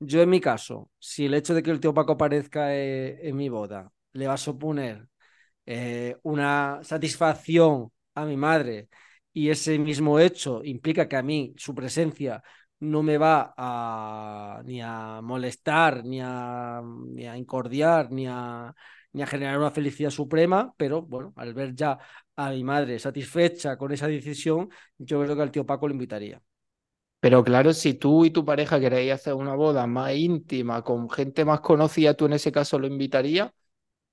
Yo 0.00 0.20
en 0.20 0.30
mi 0.30 0.40
caso, 0.40 0.90
si 0.98 1.26
el 1.26 1.34
hecho 1.34 1.54
de 1.54 1.62
que 1.62 1.70
el 1.70 1.78
tío 1.80 1.94
Paco 1.94 2.12
aparezca 2.12 2.74
eh, 2.74 3.28
en 3.28 3.36
mi 3.36 3.48
boda 3.48 3.92
le 4.12 4.26
va 4.26 4.34
a 4.34 4.36
suponer 4.36 5.08
eh, 5.66 6.16
una 6.22 6.80
satisfacción 6.82 7.92
a 8.14 8.24
mi 8.26 8.36
madre 8.36 8.88
y 9.32 9.50
ese 9.50 9.78
mismo 9.78 10.18
hecho 10.18 10.62
implica 10.64 11.08
que 11.08 11.16
a 11.16 11.22
mí 11.22 11.54
su 11.56 11.74
presencia 11.74 12.42
no 12.80 13.02
me 13.02 13.18
va 13.18 13.54
a 13.56 14.62
ni 14.64 14.82
a 14.82 15.20
molestar, 15.22 16.04
ni 16.04 16.20
a, 16.22 16.82
ni 16.84 17.26
a 17.28 17.36
incordiar, 17.36 18.10
ni 18.10 18.26
a, 18.28 18.74
ni 19.12 19.22
a 19.22 19.26
generar 19.26 19.58
una 19.58 19.70
felicidad 19.70 20.10
suprema, 20.10 20.72
pero 20.76 21.02
bueno, 21.02 21.32
al 21.36 21.54
ver 21.54 21.74
ya 21.74 21.98
a 22.36 22.50
mi 22.50 22.64
madre 22.64 22.98
satisfecha 22.98 23.76
con 23.76 23.92
esa 23.92 24.08
decisión, 24.08 24.70
yo 24.98 25.22
creo 25.22 25.36
que 25.36 25.42
al 25.42 25.50
tío 25.50 25.66
Paco 25.66 25.88
lo 25.88 25.94
invitaría. 25.94 26.40
Pero 27.20 27.44
claro, 27.44 27.72
si 27.72 27.94
tú 27.94 28.24
y 28.24 28.30
tu 28.30 28.44
pareja 28.44 28.80
queréis 28.80 29.12
hacer 29.12 29.34
una 29.34 29.54
boda 29.54 29.86
más 29.86 30.12
íntima, 30.14 30.82
con 30.82 31.08
gente 31.08 31.44
más 31.44 31.60
conocida, 31.60 32.14
¿tú 32.14 32.26
en 32.26 32.32
ese 32.32 32.50
caso 32.50 32.78
lo 32.80 32.86
invitarías? 32.88 33.50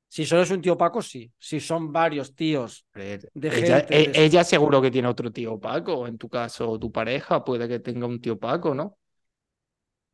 Si 0.08 0.26
solo 0.26 0.42
es 0.42 0.52
un 0.52 0.62
tío 0.62 0.78
Paco, 0.78 1.02
sí. 1.02 1.32
Si 1.38 1.60
son 1.60 1.92
varios 1.92 2.36
tíos 2.36 2.86
de 2.94 3.14
ella, 3.48 3.80
gente. 3.88 4.12
E, 4.12 4.26
ella 4.26 4.44
seguro 4.44 4.82
que 4.82 4.92
tiene 4.92 5.08
otro 5.08 5.32
tío 5.32 5.60
Paco. 5.60 6.08
En 6.08 6.18
tu 6.18 6.28
caso, 6.30 6.78
tu 6.80 6.92
pareja 6.92 7.44
puede 7.44 7.68
que 7.68 7.80
tenga 7.80 8.08
un 8.08 8.20
tío 8.20 8.38
Paco, 8.38 8.74
¿no? 8.74 8.98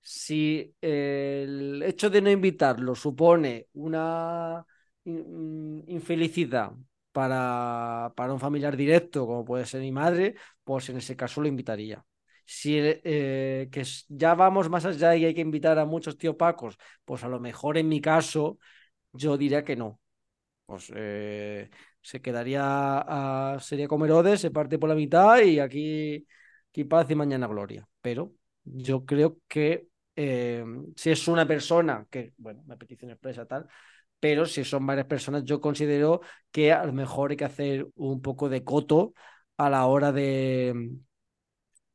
Si 0.02 0.74
el 0.82 1.82
hecho 1.84 2.10
de 2.10 2.22
no 2.22 2.30
invitarlo 2.30 2.94
supone 2.94 3.68
una 3.74 4.66
infelicidad 5.06 6.74
para, 7.12 8.12
para 8.16 8.34
un 8.34 8.40
familiar 8.40 8.76
directo, 8.76 9.26
como 9.26 9.46
puede 9.46 9.66
ser 9.66 9.82
mi 9.82 9.92
madre, 9.92 10.36
pues 10.64 10.90
en 10.90 10.98
ese 10.98 11.16
caso 11.16 11.42
lo 11.42 11.48
invitaría. 11.48 12.04
Si 12.46 12.78
eh, 12.78 13.70
que 13.72 13.84
ya 14.10 14.36
vamos 14.36 14.70
más 14.70 14.86
allá 14.86 15.16
y 15.16 15.26
hay 15.26 15.34
que 15.34 15.42
invitar 15.42 15.80
a 15.80 15.86
muchos 15.86 16.18
tío 16.18 16.38
Pacos, 16.38 16.78
pues 17.04 17.24
a 17.24 17.30
lo 17.30 17.40
mejor 17.40 17.78
en 17.78 17.88
mi 17.88 18.02
caso 18.02 18.60
yo 19.14 19.38
diría 19.38 19.64
que 19.64 19.76
no. 19.76 20.00
Pues 20.66 20.92
eh, 20.96 21.70
se 22.02 22.22
quedaría 22.22 23.58
sería 23.62 23.88
como 23.88 24.06
Herodes, 24.06 24.42
se 24.42 24.52
parte 24.52 24.80
por 24.80 24.90
la 24.90 24.96
mitad 24.96 25.42
y 25.42 25.60
aquí, 25.60 26.28
aquí 26.70 26.84
paz 26.84 27.10
y 27.10 27.16
mañana 27.16 27.48
gloria. 27.48 27.88
Pero 28.02 28.34
yo 28.64 29.06
creo 29.06 29.40
que 29.48 29.88
eh, 30.16 30.66
si 30.96 31.12
es 31.12 31.28
una 31.28 31.48
persona 31.48 32.08
que, 32.10 32.34
bueno, 32.38 32.62
una 32.66 32.78
petición 32.78 33.12
expresa 33.12 33.46
tal, 33.46 33.68
pero 34.20 34.46
si 34.46 34.64
son 34.64 34.86
varias 34.86 35.08
personas, 35.08 35.44
yo 35.44 35.62
considero 35.62 36.22
que 36.52 36.72
a 36.72 36.86
lo 36.86 36.94
mejor 36.94 37.32
hay 37.32 37.38
que 37.38 37.46
hacer 37.46 37.88
un 37.96 38.22
poco 38.22 38.50
de 38.50 38.64
coto 38.64 39.14
a 39.58 39.70
la 39.70 39.86
hora 39.86 40.12
de 40.12 40.74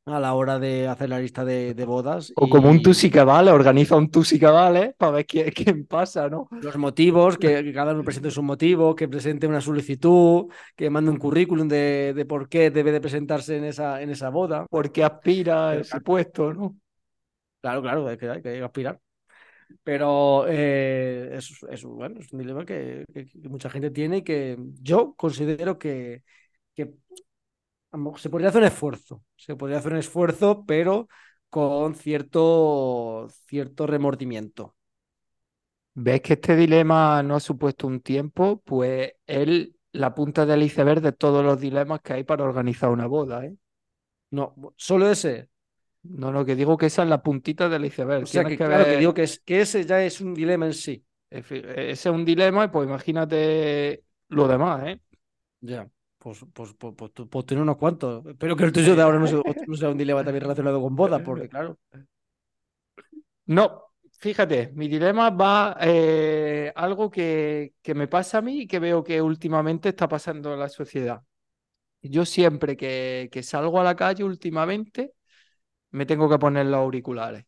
a 0.07 0.21
la 0.21 0.35
hora 0.35 0.59
de 0.59 0.89
hacer 0.89 1.09
la 1.09 1.19
lista 1.19 1.45
de, 1.45 1.73
bodas. 1.85 2.33
O 2.37 2.49
como 2.49 2.71
un 2.71 2.83
vale 3.27 3.51
organiza 3.51 3.97
un 3.97 4.11
vale 4.41 4.95
para 4.97 5.13
ver 5.13 5.27
quién, 5.27 5.87
pasa, 5.87 6.29
¿no? 6.29 6.49
Los 6.51 6.77
motivos, 6.77 7.39
que, 7.39 7.73
cada 7.73 7.93
uno 7.93 8.03
presente 8.03 8.31
su 8.31 8.43
motivo, 8.43 8.95
que 8.95 9.09
presente 9.09 9.47
una 9.47 9.61
solicitud, 9.61 10.47
que 10.77 10.91
mande 10.91 11.11
un 11.11 11.19
currículum 11.19 11.69
de, 11.69 12.25
por 12.29 12.49
qué 12.49 12.71
debe 12.71 12.93
de 12.93 13.01
presentarse 13.01 13.57
en 13.57 13.65
esa, 13.65 14.03
en 14.03 14.11
esa 14.11 14.31
boda. 14.31 14.67
¿Por 14.69 14.91
qué 14.91 15.05
aspira 15.05 15.71
a 15.71 15.77
ese 15.77 16.01
puesto, 16.01 16.53
¿no? 16.53 16.77
Claro, 17.61 17.83
claro, 17.83 18.09
hay 18.09 18.17
que, 18.17 18.29
hay 18.29 18.43
que 18.43 18.63
aspirar. 18.63 18.99
Pero 19.83 20.47
eh, 20.49 21.31
es, 21.37 21.85
bueno, 21.85 22.21
es 22.21 22.33
un 22.33 22.39
dilema 22.39 22.65
que, 22.65 23.05
mucha 23.45 23.71
gente 23.71 23.91
tiene 23.91 24.19
y 24.19 24.23
que 24.23 24.57
yo 24.81 25.15
considero 25.15 25.79
que, 25.79 26.23
que 26.75 26.95
se 28.17 28.31
podría 28.31 28.49
hacer 28.49 28.63
un 28.63 28.69
esfuerzo. 28.69 29.23
Se 29.37 29.57
podría 29.57 29.79
hacer 29.79 29.93
un 29.93 29.99
esfuerzo, 29.99 30.65
pero 30.67 31.09
con 31.49 31.95
cierto, 31.95 33.29
cierto 33.47 33.87
remordimiento. 33.87 34.77
¿Ves 35.95 36.21
que 36.21 36.35
este 36.35 36.57
dilema 36.57 37.23
no 37.23 37.37
ha 37.37 37.41
supuesto 37.41 37.87
un 37.87 38.01
tiempo? 38.01 38.63
Pues 38.65 39.13
él, 39.27 39.77
la 39.93 40.15
punta 40.15 40.47
del 40.47 40.63
iceberg 40.63 41.01
de 41.01 41.13
todos 41.13 41.45
los 41.45 41.61
dilemas 41.61 42.01
que 42.01 42.13
hay 42.15 42.25
para 42.25 42.45
organizar 42.45 42.91
una 42.91 43.07
boda, 43.07 43.45
¿eh? 43.45 43.57
No, 44.31 44.55
solo 44.77 45.11
ese. 45.11 45.49
No, 46.03 46.33
no, 46.33 46.45
que 46.45 46.57
digo 46.57 46.77
que 46.79 46.87
esa 46.87 47.03
es 47.03 47.09
la 47.09 47.23
puntita 47.23 47.69
del 47.69 47.85
iceberg. 47.85 48.23
O 48.23 48.27
sea, 48.27 48.45
que, 48.45 48.57
claro, 48.57 48.85
que 48.85 48.97
digo 48.97 49.13
que, 49.13 49.25
es, 49.25 49.41
que 49.41 49.61
ese 49.61 49.85
ya 49.85 50.03
es 50.03 50.21
un 50.21 50.33
dilema 50.33 50.67
en 50.67 50.75
sí. 50.75 51.05
Ese 51.29 51.91
es 51.91 52.07
un 52.07 52.25
dilema 52.25 52.65
y 52.65 52.69
pues 52.69 52.89
imagínate 52.89 54.03
lo 54.29 54.49
demás, 54.49 54.87
¿eh? 54.87 55.01
Ya, 55.61 55.89
pues, 56.19 56.45
pues, 56.53 56.75
pues, 56.75 56.95
pues, 56.97 57.29
pues 57.29 57.47
tener 57.47 57.63
unos 57.63 57.77
cuantos. 57.77 58.25
Espero 58.27 58.57
que 58.57 58.65
el 58.65 58.73
tuyo 58.73 58.97
de 58.97 59.03
ahora 59.03 59.19
no 59.19 59.27
sea, 59.27 59.91
un 59.91 59.99
dilema 59.99 60.25
también 60.25 60.43
relacionado 60.43 60.81
con 60.81 60.97
bodas, 60.97 61.21
porque 61.23 61.49
claro. 61.49 61.79
No, 63.47 63.85
fíjate, 64.19 64.73
mi 64.75 64.89
dilema 64.89 65.31
va 65.31 65.77
eh, 65.81 66.73
algo 66.75 67.11
que, 67.11 67.75
que 67.83 67.95
me 67.95 68.09
pasa 68.09 68.39
a 68.39 68.43
mí 68.43 68.63
y 68.63 68.67
que 68.67 68.79
veo 68.79 69.05
que 69.05 69.21
últimamente 69.21 69.91
está 69.91 70.09
pasando 70.09 70.55
en 70.55 70.61
la 70.61 70.69
sociedad. 70.69 71.23
Yo 72.03 72.25
siempre 72.25 72.77
que, 72.77 73.29
que 73.31 73.43
salgo 73.43 73.79
a 73.79 73.85
la 73.85 73.95
calle 73.95 74.25
últimamente 74.25 75.13
me 75.93 76.07
tengo 76.07 76.29
que 76.29 76.39
poner 76.39 76.67
los 76.67 76.81
auriculares. 76.81 77.47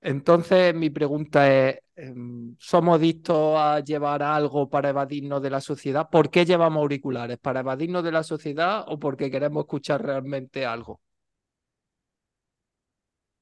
Entonces, 0.00 0.74
mi 0.74 0.90
pregunta 0.90 1.50
es, 1.52 1.78
em, 1.96 2.54
¿somos 2.60 2.96
adictos 2.96 3.58
a 3.58 3.80
llevar 3.80 4.22
algo 4.22 4.68
para 4.70 4.90
evadirnos 4.90 5.42
de 5.42 5.50
la 5.50 5.60
sociedad? 5.60 6.08
¿Por 6.10 6.30
qué 6.30 6.44
llevamos 6.44 6.80
auriculares? 6.80 7.38
¿Para 7.38 7.60
evadirnos 7.60 8.04
de 8.04 8.12
la 8.12 8.22
sociedad 8.22 8.84
o 8.88 8.98
porque 9.00 9.30
queremos 9.30 9.62
escuchar 9.64 10.04
realmente 10.04 10.64
algo? 10.66 11.00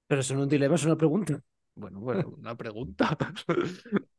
Pero 0.07 0.21
eso 0.21 0.35
no 0.35 0.41
es 0.41 0.45
un 0.45 0.49
dilema, 0.51 0.75
es 0.77 0.85
una 0.85 0.97
pregunta. 0.97 1.41
Bueno, 1.75 2.01
bueno, 2.01 2.29
una 2.39 2.57
pregunta. 2.57 3.17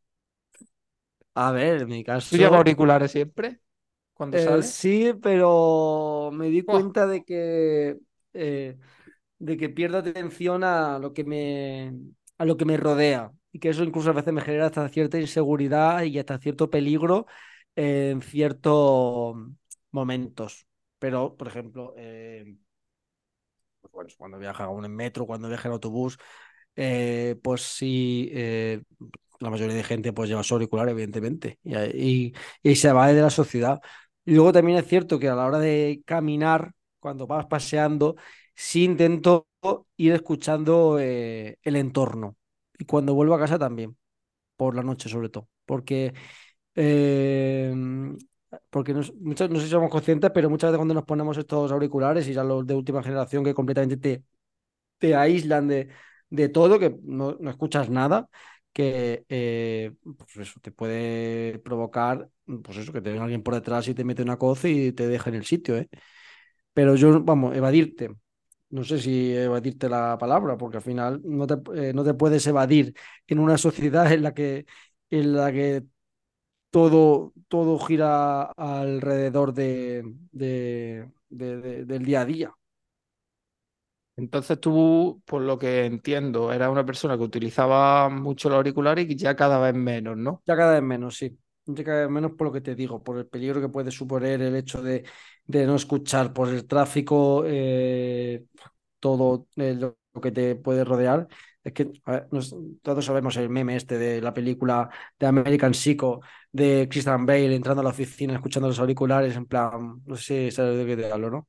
A 1.35 1.51
ver, 1.51 1.81
en 1.83 1.87
mi 1.89 2.03
caso. 2.03 2.29
¿Tú 2.29 2.37
llevas 2.37 2.57
auriculares 2.57 3.11
siempre? 3.11 3.59
Cuando 4.13 4.37
Eh, 4.37 4.39
sales. 4.39 4.73
sí, 4.73 5.13
pero 5.21 6.29
me 6.33 6.49
di 6.49 6.63
Oh, 6.67 6.85
cuenta 6.85 7.07
de 7.07 7.23
que, 7.23 7.97
eh, 8.33 8.77
de 9.39 9.57
que 9.57 9.69
pierdo 9.69 9.97
atención 9.99 10.63
a 10.63 10.99
lo 10.99 11.13
que 11.13 11.23
me, 11.23 11.93
a 12.37 12.45
lo 12.45 12.57
que 12.57 12.65
me 12.65 12.77
rodea 12.77 13.31
y 13.51 13.59
que 13.59 13.69
eso 13.69 13.83
incluso 13.83 14.09
a 14.09 14.13
veces 14.13 14.33
me 14.33 14.41
genera 14.41 14.67
hasta 14.67 14.87
cierta 14.89 15.19
inseguridad 15.19 16.03
y 16.03 16.19
hasta 16.19 16.37
cierto 16.39 16.69
peligro 16.69 17.25
en 17.75 18.21
ciertos 18.21 19.35
momentos. 19.91 20.67
Pero, 20.99 21.35
por 21.37 21.47
ejemplo, 21.47 21.93
eh, 21.97 22.55
pues 23.81 23.91
bueno, 23.91 24.09
cuando 24.17 24.39
viaja 24.39 24.69
uno 24.69 24.85
en 24.87 24.95
metro, 24.95 25.25
cuando 25.25 25.47
viaja 25.47 25.67
en 25.67 25.73
autobús, 25.73 26.17
eh, 26.75 27.37
pues 27.43 27.61
sí, 27.61 28.29
eh, 28.33 28.81
la 29.39 29.49
mayoría 29.49 29.75
de 29.75 29.83
gente 29.83 30.13
pues 30.13 30.29
lleva 30.29 30.43
su 30.43 30.55
auricular, 30.55 30.89
evidentemente, 30.89 31.59
y, 31.63 31.75
y, 32.27 32.33
y 32.63 32.75
se 32.75 32.91
va 32.91 33.07
de 33.13 33.21
la 33.21 33.29
sociedad. 33.29 33.79
Y 34.25 34.33
luego 34.35 34.51
también 34.53 34.77
es 34.79 34.87
cierto 34.87 35.19
que 35.19 35.29
a 35.29 35.35
la 35.35 35.45
hora 35.45 35.59
de 35.59 36.01
caminar, 36.05 36.71
cuando 36.99 37.27
vas 37.27 37.45
paseando, 37.47 38.15
sí 38.55 38.83
intento 38.83 39.47
ir 39.97 40.13
escuchando 40.13 40.99
eh, 40.99 41.57
el 41.63 41.75
entorno. 41.75 42.37
Y 42.77 42.85
cuando 42.85 43.13
vuelvo 43.15 43.35
a 43.35 43.39
casa 43.39 43.59
también, 43.59 43.97
por 44.57 44.75
la 44.75 44.83
noche 44.83 45.09
sobre 45.09 45.29
todo, 45.29 45.49
porque, 45.65 46.13
eh, 46.75 47.73
porque 48.69 48.93
no, 48.93 49.01
muchas, 49.21 49.49
no 49.49 49.57
sé 49.59 49.65
si 49.65 49.71
somos 49.71 49.89
conscientes, 49.91 50.31
pero 50.33 50.49
muchas 50.49 50.69
veces 50.71 50.77
cuando 50.79 50.93
nos 50.93 51.05
ponemos 51.05 51.37
estos 51.37 51.71
auriculares 51.71 52.27
y 52.27 52.33
ya 52.33 52.43
los 52.43 52.65
de 52.67 52.75
última 52.75 53.03
generación 53.03 53.43
que 53.43 53.53
completamente 53.53 53.97
te, 53.97 54.23
te 54.97 55.15
aíslan 55.15 55.67
de, 55.67 55.89
de 56.29 56.49
todo, 56.49 56.79
que 56.79 56.97
no, 57.03 57.37
no 57.39 57.49
escuchas 57.49 57.89
nada, 57.89 58.29
que 58.73 59.25
eh, 59.29 59.93
pues 60.17 60.37
eso, 60.37 60.59
te 60.61 60.71
puede 60.71 61.59
provocar, 61.59 62.29
pues 62.63 62.77
eso, 62.79 62.93
que 62.93 63.01
te 63.01 63.11
venga 63.11 63.23
alguien 63.25 63.43
por 63.43 63.55
detrás 63.55 63.87
y 63.87 63.95
te 63.95 64.03
mete 64.03 64.23
una 64.23 64.37
coz 64.37 64.65
y 64.65 64.91
te 64.93 65.07
deja 65.07 65.29
en 65.29 65.35
el 65.37 65.45
sitio, 65.45 65.77
¿eh? 65.77 65.89
Pero 66.73 66.95
yo, 66.95 67.23
vamos, 67.23 67.55
evadirte. 67.55 68.11
No 68.69 68.83
sé 68.83 68.99
si 68.99 69.33
evadirte 69.35 69.87
la 69.89 70.17
palabra, 70.17 70.57
porque 70.57 70.77
al 70.77 70.83
final 70.83 71.21
no 71.23 71.47
te, 71.47 71.55
eh, 71.89 71.93
no 71.93 72.03
te 72.03 72.13
puedes 72.13 72.45
evadir 72.47 72.93
en 73.27 73.39
una 73.39 73.57
sociedad 73.57 74.11
en 74.11 74.23
la 74.23 74.33
que, 74.33 74.65
en 75.09 75.33
la 75.35 75.51
que 75.51 75.85
todo, 76.71 77.33
todo 77.49 77.79
gira 77.79 78.43
alrededor 78.57 79.53
de, 79.53 80.03
de, 80.31 81.09
de, 81.29 81.57
de, 81.61 81.85
del 81.85 82.05
día 82.05 82.21
a 82.21 82.25
día. 82.25 82.55
entonces 84.17 84.59
tú, 84.59 85.21
por 85.25 85.41
lo 85.41 85.59
que 85.59 85.85
entiendo, 85.85 86.51
eras 86.53 86.69
una 86.71 86.85
persona 86.85 87.17
que 87.17 87.23
utilizaba 87.23 88.09
mucho 88.09 88.47
los 88.49 88.57
auriculares 88.57 89.09
y 89.09 89.15
ya 89.17 89.35
cada 89.35 89.59
vez 89.59 89.73
menos, 89.75 90.15
¿no? 90.17 90.41
Ya 90.47 90.55
cada 90.55 90.73
vez 90.75 90.83
menos, 90.83 91.17
sí. 91.17 91.37
Menos 91.67 92.33
por 92.33 92.47
lo 92.47 92.53
que 92.53 92.61
te 92.61 92.75
digo, 92.75 93.03
por 93.03 93.17
el 93.17 93.25
peligro 93.27 93.59
que 93.61 93.69
puede 93.69 93.89
suponer 93.91 94.41
el 94.41 94.55
hecho 94.55 94.81
de, 94.83 95.03
de 95.45 95.65
no 95.65 95.75
escuchar, 95.75 96.31
por 96.33 96.49
el 96.49 96.67
tráfico, 96.67 97.43
eh, 97.45 98.45
todo 98.99 99.47
eh, 99.57 99.73
lo 99.75 99.97
que 100.21 100.31
te 100.31 100.55
puede 100.55 100.83
rodear. 100.83 101.27
Es 101.63 101.73
que 101.73 101.91
todos 102.83 103.05
sabemos 103.05 103.35
el 103.37 103.49
meme 103.49 103.75
este 103.75 103.97
de 103.97 104.21
la 104.21 104.33
película 104.33 104.89
de 105.19 105.25
American 105.27 105.73
Psycho 105.73 106.21
de 106.51 106.87
Christian 106.89 107.25
Bale 107.25 107.55
entrando 107.55 107.81
a 107.81 107.83
la 107.85 107.89
oficina 107.89 108.35
escuchando 108.35 108.67
los 108.69 108.79
auriculares, 108.79 109.35
en 109.35 109.45
plan, 109.47 110.01
no 110.05 110.15
sé 110.15 110.45
si 110.49 110.51
sabes 110.51 110.77
de 110.77 110.85
qué 110.85 110.95
te 110.97 111.11
hablo, 111.11 111.31
¿no? 111.31 111.47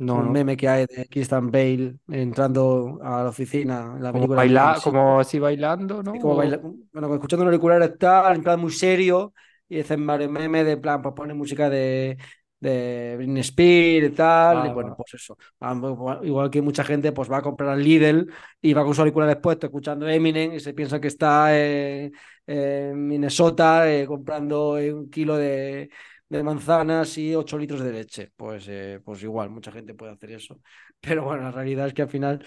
No, 0.00 0.14
Un 0.16 0.24
no. 0.24 0.32
meme 0.32 0.56
que 0.56 0.68
hay 0.68 0.86
de 0.86 1.06
Christian 1.08 1.50
Bale 1.50 1.96
entrando 2.08 2.98
a 3.02 3.22
la 3.24 3.28
oficina 3.28 3.92
en 3.96 4.02
la 4.02 4.12
Como 4.12 4.26
Psycho. 4.26 4.90
como 4.90 5.20
así 5.20 5.38
bailando, 5.38 6.02
¿no? 6.02 6.12
Como 6.18 6.36
baila, 6.36 6.58
bueno, 6.92 7.14
escuchando 7.14 7.44
los 7.44 7.52
auriculares 7.52 7.98
tal, 7.98 8.36
en 8.36 8.42
plan 8.42 8.60
muy 8.60 8.72
serio, 8.72 9.34
y 9.68 9.80
hacen 9.80 10.06
varios 10.06 10.30
memes 10.30 10.64
de 10.66 10.76
plan, 10.78 11.02
pues 11.02 11.14
ponen 11.14 11.36
música 11.36 11.68
de, 11.68 12.16
de 12.58 13.14
Britney 13.18 13.40
Spears 13.42 14.06
y 14.08 14.10
tal, 14.14 14.66
y 14.66 14.70
bueno, 14.70 14.94
pues 14.96 15.14
eso. 15.14 15.36
Ah, 15.60 15.74
igual 15.76 16.20
igual 16.26 16.50
que 16.50 16.62
mucha 16.62 16.82
gente 16.82 17.12
pues 17.12 17.30
va 17.30 17.38
a 17.38 17.42
comprar 17.42 17.70
al 17.70 17.82
Lidl 17.82 18.32
y 18.60 18.72
va 18.72 18.82
con 18.82 18.92
sus 18.92 19.00
auriculares 19.00 19.36
puestos 19.36 19.68
escuchando 19.68 20.08
Eminem 20.08 20.54
y 20.54 20.60
se 20.60 20.74
piensa 20.74 21.00
que 21.00 21.08
está 21.08 21.50
en 21.56 23.06
Minnesota 23.06 23.90
eh, 23.92 24.06
comprando 24.06 24.78
eh, 24.78 24.92
un 24.92 25.08
kilo 25.10 25.36
de, 25.36 25.90
de 26.30 26.42
manzanas 26.42 27.18
y 27.18 27.34
8 27.34 27.58
litros 27.58 27.82
de 27.82 27.92
leche. 27.92 28.32
Pues, 28.36 28.66
eh, 28.68 29.00
pues 29.04 29.22
igual, 29.22 29.50
mucha 29.50 29.72
gente 29.72 29.94
puede 29.94 30.12
hacer 30.12 30.32
eso. 30.32 30.60
Pero 31.00 31.24
bueno, 31.24 31.42
la 31.44 31.52
realidad 31.52 31.88
es 31.88 31.94
que 31.94 32.02
al 32.02 32.08
final 32.08 32.44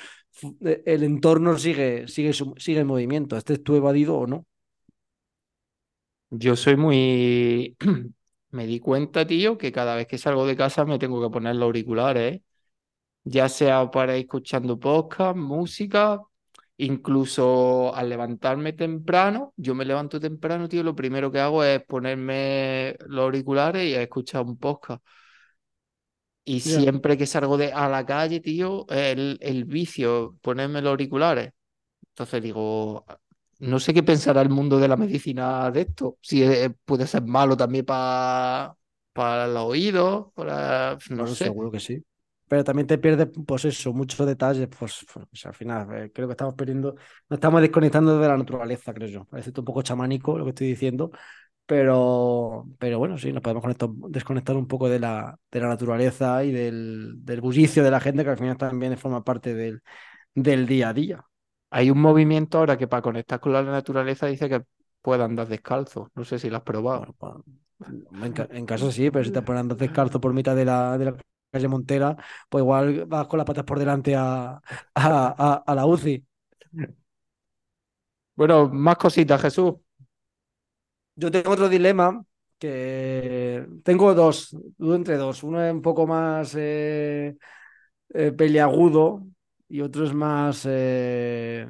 eh, 0.66 0.82
el 0.86 1.04
entorno 1.04 1.58
sigue, 1.60 2.08
sigue, 2.08 2.34
sigue 2.34 2.80
en 2.80 2.88
movimiento, 2.88 3.38
estés 3.38 3.64
tú 3.64 3.76
evadido 3.76 4.16
o 4.18 4.28
no. 4.28 4.46
Yo 6.30 6.56
soy 6.56 6.76
muy... 6.78 7.78
Me 8.52 8.68
di 8.68 8.80
cuenta, 8.80 9.26
tío, 9.26 9.58
que 9.58 9.72
cada 9.72 9.96
vez 9.96 10.08
que 10.08 10.18
salgo 10.20 10.46
de 10.46 10.56
casa 10.56 10.86
me 10.86 11.00
tengo 11.00 11.20
que 11.22 11.34
poner 11.34 11.56
los 11.56 11.64
auriculares, 11.64 12.36
¿eh? 12.36 12.44
Ya 13.26 13.50
sea 13.50 13.92
para 13.92 14.18
ir 14.18 14.24
escuchando 14.26 14.80
podcast, 14.80 15.38
música, 15.38 16.22
incluso 16.78 17.94
al 17.96 18.10
levantarme 18.10 18.74
temprano. 18.74 19.54
Yo 19.58 19.76
me 19.76 19.86
levanto 19.86 20.20
temprano, 20.20 20.68
tío, 20.70 20.84
lo 20.84 20.96
primero 20.96 21.32
que 21.32 21.40
hago 21.40 21.64
es 21.64 21.84
ponerme 21.86 22.96
los 23.08 23.24
auriculares 23.26 23.86
y 23.86 23.94
escuchar 23.96 24.44
un 24.44 24.58
podcast. 24.58 25.02
Y 26.46 26.60
siempre 26.62 27.18
que 27.18 27.26
salgo 27.26 27.58
de, 27.58 27.72
a 27.72 27.88
la 27.90 28.06
calle, 28.06 28.42
tío, 28.42 28.86
el, 28.90 29.38
el 29.42 29.64
vicio, 29.66 30.38
ponerme 30.42 30.82
los 30.82 30.92
auriculares. 30.92 31.54
Entonces 32.12 32.44
digo, 32.44 33.06
no 33.60 33.80
sé 33.80 33.94
qué 33.94 34.04
pensará 34.04 34.42
el 34.42 34.50
mundo 34.50 34.80
de 34.80 34.88
la 34.90 34.98
medicina 34.98 35.72
de 35.72 35.82
esto. 35.82 36.18
Si 36.22 36.44
puede 36.86 37.08
ser 37.08 37.24
malo 37.24 37.58
también 37.58 37.86
para 37.86 38.76
para 39.14 39.48
los 39.48 39.64
oídos, 39.66 40.34
para, 40.36 40.98
no 41.10 41.26
Bueno, 41.26 41.28
sé. 41.28 41.54
seguro 41.54 41.72
que 41.72 41.80
sí. 41.80 42.04
Pero 42.48 42.64
también 42.64 42.88
te 42.88 42.98
pierdes, 42.98 43.30
pues 43.48 43.66
eso, 43.66 43.94
muchos 43.94 44.26
detalles, 44.28 44.68
pues, 44.68 45.06
pues, 45.14 45.46
al 45.46 45.54
final 45.56 45.88
eh, 45.96 46.12
creo 46.14 46.28
que 46.28 46.34
estamos 46.34 46.54
perdiendo, 46.56 46.96
nos 47.30 47.38
estamos 47.38 47.62
desconectando 47.62 48.20
de 48.20 48.28
la 48.28 48.38
naturaleza, 48.38 48.94
creo 48.94 49.08
yo. 49.10 49.26
Parece 49.26 49.52
un 49.58 49.66
poco 49.66 49.82
chamánico 49.82 50.38
lo 50.38 50.44
que 50.46 50.50
estoy 50.52 50.68
diciendo, 50.68 51.12
pero, 51.66 52.66
pero 52.80 53.00
bueno, 53.00 53.18
sí, 53.18 53.32
nos 53.34 53.42
podemos 53.44 53.64
conectar- 53.64 53.90
desconectar 54.10 54.56
un 54.58 54.68
poco 54.68 54.90
de 54.90 55.00
la, 55.00 55.38
de 55.52 55.60
la 55.62 55.68
naturaleza 55.70 56.44
y 56.44 56.52
del, 56.52 57.16
del 57.26 57.42
bullicio 57.42 57.84
de 57.84 57.92
la 57.92 58.00
gente 58.02 58.24
que 58.24 58.30
al 58.32 58.38
final 58.38 58.58
también 58.58 58.98
forma 58.98 59.24
parte 59.24 59.54
del, 59.56 59.82
del 60.36 60.68
día 60.68 60.90
a 60.90 60.94
día. 60.94 61.26
Hay 61.72 61.90
un 61.92 62.00
movimiento 62.02 62.60
ahora 62.60 62.78
que 62.78 62.88
para 62.88 63.02
conectar 63.02 63.40
con 63.40 63.54
la 63.54 63.64
naturaleza 63.64 64.28
dice 64.28 64.50
que 64.50 64.64
puede 65.02 65.24
andar 65.24 65.48
descalzo. 65.48 66.12
No 66.16 66.24
sé 66.26 66.40
si 66.40 66.50
lo 66.50 66.58
has 66.58 66.64
probado. 66.64 67.16
Bueno, 67.20 67.44
en, 68.26 68.58
en 68.58 68.66
casa 68.66 68.92
sí, 68.92 69.10
pero 69.12 69.26
si 69.26 69.32
te 69.32 69.40
andar 69.40 69.78
descalzo 69.78 70.22
por 70.22 70.34
mitad 70.34 70.56
de 70.56 70.66
la, 70.66 70.98
de 70.98 71.06
la 71.06 71.18
calle 71.54 71.68
Montera, 71.70 72.18
pues 72.50 72.62
igual 72.64 73.06
vas 73.06 73.28
con 73.28 73.38
las 73.38 73.46
patas 73.48 73.64
por 73.66 73.80
delante 73.80 74.16
a, 74.16 74.54
a, 74.56 74.62
a, 74.96 75.64
a 75.66 75.76
la 75.76 75.86
UCI. 75.86 76.26
Bueno, 78.36 78.70
más 78.70 78.98
cositas, 78.98 79.42
Jesús. 79.42 79.76
Yo 81.16 81.32
tengo 81.32 81.52
otro 81.52 81.70
dilema 81.70 82.24
que 82.58 83.66
tengo 83.84 84.14
dos, 84.16 84.56
dudo 84.78 84.96
entre 84.96 85.18
dos. 85.18 85.44
Uno 85.44 85.64
es 85.64 85.72
un 85.74 85.82
poco 85.82 86.08
más 86.08 86.56
eh, 86.58 87.38
eh, 88.14 88.32
peliagudo 88.34 89.26
y 89.70 89.82
otro 89.82 90.06
es 90.06 90.14
más, 90.14 90.66
eh, 90.70 91.68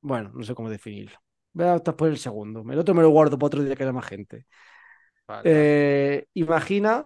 bueno, 0.00 0.30
no 0.34 0.42
sé 0.44 0.54
cómo 0.54 0.70
definirlo. 0.70 1.18
Voy 1.52 1.66
a 1.66 1.76
optar 1.76 1.96
por 1.96 2.08
el 2.08 2.18
segundo. 2.18 2.64
El 2.70 2.78
otro 2.78 2.94
me 2.94 3.02
lo 3.02 3.10
guardo 3.10 3.38
para 3.38 3.46
otro 3.48 3.62
día 3.64 3.76
que 3.76 3.82
haya 3.84 3.92
más 3.92 4.06
gente. 4.06 4.46
Vale. 5.26 5.50
Eh, 5.50 6.26
imagina 6.34 7.04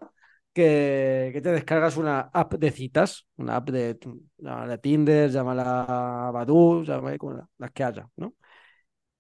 que, 0.59 1.31
que 1.35 1.40
te 1.42 1.53
descargas 1.53 1.97
una 1.99 2.21
app 2.35 2.55
de 2.55 2.71
citas, 2.73 3.27
una 3.38 3.57
app 3.57 3.71
de, 3.71 3.99
llámala 4.38 4.79
Tinder, 4.79 5.31
llámala 5.31 6.31
Badoo, 6.35 6.85
llámala 6.85 7.18
como 7.18 7.35
la- 7.35 7.49
las 7.59 7.73
que 7.73 7.85
haya, 7.85 8.09
¿no? 8.16 8.35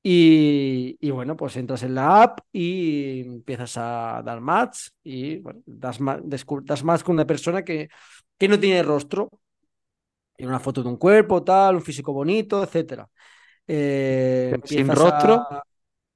Y, 0.02 0.96
y 1.00 1.10
bueno, 1.10 1.36
pues 1.36 1.56
entras 1.56 1.82
en 1.84 1.94
la 1.94 2.22
app 2.22 2.40
y 2.52 3.22
empiezas 3.22 3.76
a 3.78 4.22
dar 4.24 4.40
match 4.40 4.88
y 5.04 5.38
bueno, 5.38 5.62
das, 5.66 5.98
das 6.64 6.84
match 6.84 7.02
con 7.02 7.14
una 7.16 7.26
persona 7.26 7.64
que, 7.64 7.88
que 8.38 8.48
no 8.48 8.58
tiene 8.60 8.82
rostro, 8.82 9.30
tiene 10.36 10.50
una 10.50 10.60
foto 10.60 10.82
de 10.82 10.88
un 10.88 10.96
cuerpo, 10.96 11.42
tal, 11.44 11.76
un 11.76 11.82
físico 11.82 12.12
bonito, 12.12 12.62
etcétera. 12.62 13.08
eh, 13.68 14.60
sin 14.64 14.92
rostro, 14.92 15.48
a... 15.50 15.62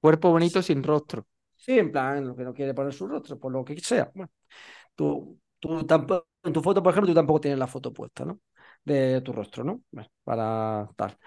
cuerpo 0.01 0.31
bonito 0.31 0.63
sin 0.63 0.83
rostro. 0.85 1.27
Sí, 1.65 1.79
en 1.79 1.93
plan, 1.93 2.27
lo 2.27 2.35
que 2.35 2.43
no 2.45 2.53
quiere 2.55 2.75
poner 2.75 2.93
su 2.93 3.07
rostro, 3.07 3.39
por 3.39 3.53
lo 3.53 3.65
que 3.65 3.79
sea. 3.81 4.11
Bueno, 4.15 4.33
tú, 4.97 5.41
tú 5.61 5.87
tampoco, 5.87 6.29
en 6.45 6.53
tu 6.53 6.63
foto, 6.63 6.83
por 6.83 6.93
ejemplo, 6.93 7.11
tú 7.13 7.17
tampoco 7.17 7.41
tienes 7.41 7.59
la 7.59 7.67
foto 7.69 7.93
puesta, 7.93 8.25
¿no? 8.25 8.41
De 8.85 9.21
tu 9.23 9.33
rostro, 9.33 9.65
¿no? 9.65 9.83
Bueno, 9.93 10.11
para 10.25 10.89
tal. 10.97 11.19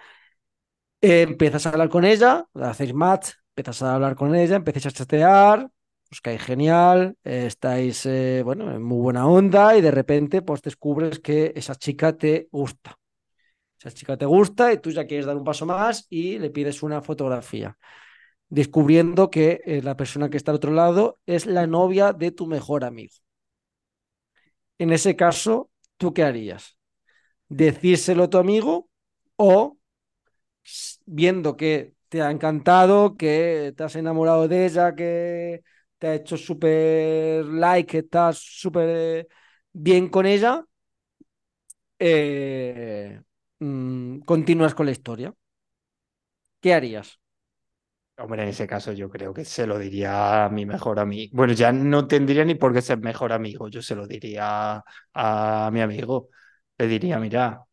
Eh, 1.02 1.22
empiezas 1.22 1.66
a 1.66 1.70
hablar 1.70 1.90
con 1.90 2.04
ella, 2.06 2.46
hacéis 2.56 2.94
match, 2.94 3.30
empiezas 3.56 3.82
a 3.84 3.96
hablar 3.96 4.16
con 4.16 4.34
ella, 4.36 4.56
empiezas 4.56 4.88
a 4.88 4.92
chatear, 4.92 5.70
os 6.12 6.22
cae 6.22 6.40
genial, 6.40 7.16
eh, 7.24 7.46
estáis, 7.48 8.06
eh, 8.06 8.42
bueno, 8.44 8.72
en 8.74 8.82
muy 8.82 9.00
buena 9.02 9.28
onda 9.28 9.78
y 9.78 9.82
de 9.82 9.92
repente, 9.92 10.42
pues 10.42 10.62
descubres 10.62 11.20
que 11.20 11.54
esa 11.56 11.76
chica 11.76 12.18
te 12.18 12.48
gusta. 12.52 12.98
Esa 13.80 13.92
chica 13.92 14.18
te 14.18 14.26
gusta 14.26 14.74
y 14.74 14.80
tú 14.80 14.92
ya 14.92 15.08
quieres 15.08 15.26
dar 15.28 15.38
un 15.38 15.44
paso 15.46 15.66
más 15.66 16.08
y 16.10 16.40
le 16.40 16.50
pides 16.52 16.84
una 16.84 17.02
fotografía 17.02 17.78
descubriendo 18.50 19.30
que 19.32 19.62
eh, 19.66 19.82
la 19.84 19.98
persona 19.98 20.30
que 20.30 20.38
está 20.38 20.52
al 20.52 20.58
otro 20.58 20.72
lado 20.74 21.20
es 21.26 21.46
la 21.46 21.68
novia 21.68 22.14
de 22.14 22.32
tu 22.32 22.48
mejor 22.48 22.84
amigo. 22.86 23.14
En 24.78 24.92
ese 24.92 25.16
caso, 25.16 25.70
¿tú 25.98 26.14
qué 26.14 26.24
harías? 26.24 26.78
¿Decírselo 27.50 28.26
a 28.26 28.30
tu 28.32 28.40
amigo 28.40 28.90
o 29.38 29.78
viendo 31.06 31.56
que 31.58 31.94
te 32.10 32.22
ha 32.22 32.32
encantado, 32.32 33.16
que 33.18 33.74
te 33.76 33.84
has 33.84 33.96
enamorado 33.96 34.48
de 34.48 34.66
ella, 34.66 34.96
que 34.96 35.64
te 35.98 36.08
ha 36.08 36.16
hecho 36.16 36.38
súper 36.38 37.46
like, 37.46 37.88
que 37.92 37.98
estás 38.00 38.38
súper 38.40 39.28
bien 39.74 40.10
con 40.10 40.26
ella, 40.26 40.66
eh, 42.00 43.22
mm, 43.60 44.20
continúas 44.22 44.76
con 44.76 44.86
la 44.86 44.92
historia? 44.92 45.34
¿Qué 46.62 46.74
harías? 46.74 47.20
Hombre, 48.18 48.44
en 48.44 48.50
ese 48.50 48.66
caso 48.66 48.94
yo 48.94 49.10
creo 49.10 49.34
que 49.34 49.44
se 49.44 49.68
lo 49.68 49.78
diría 49.78 50.46
a 50.46 50.50
mi 50.50 50.66
mejor 50.66 51.00
amigo. 51.00 51.36
Bueno, 51.36 51.54
ya 51.54 51.74
no 51.74 52.08
tendría 52.08 52.46
ni 52.46 52.56
por 52.56 52.74
qué 52.74 52.82
ser 52.82 53.00
mejor 53.00 53.34
amigo, 53.34 53.68
yo 53.68 53.82
se 53.82 53.96
lo 53.96 54.08
diría 54.08 54.84
a 55.14 55.70
mi 55.74 55.82
amigo. 55.82 56.30
Le 56.78 56.88
diría, 56.88 57.20
mira, 57.20 57.66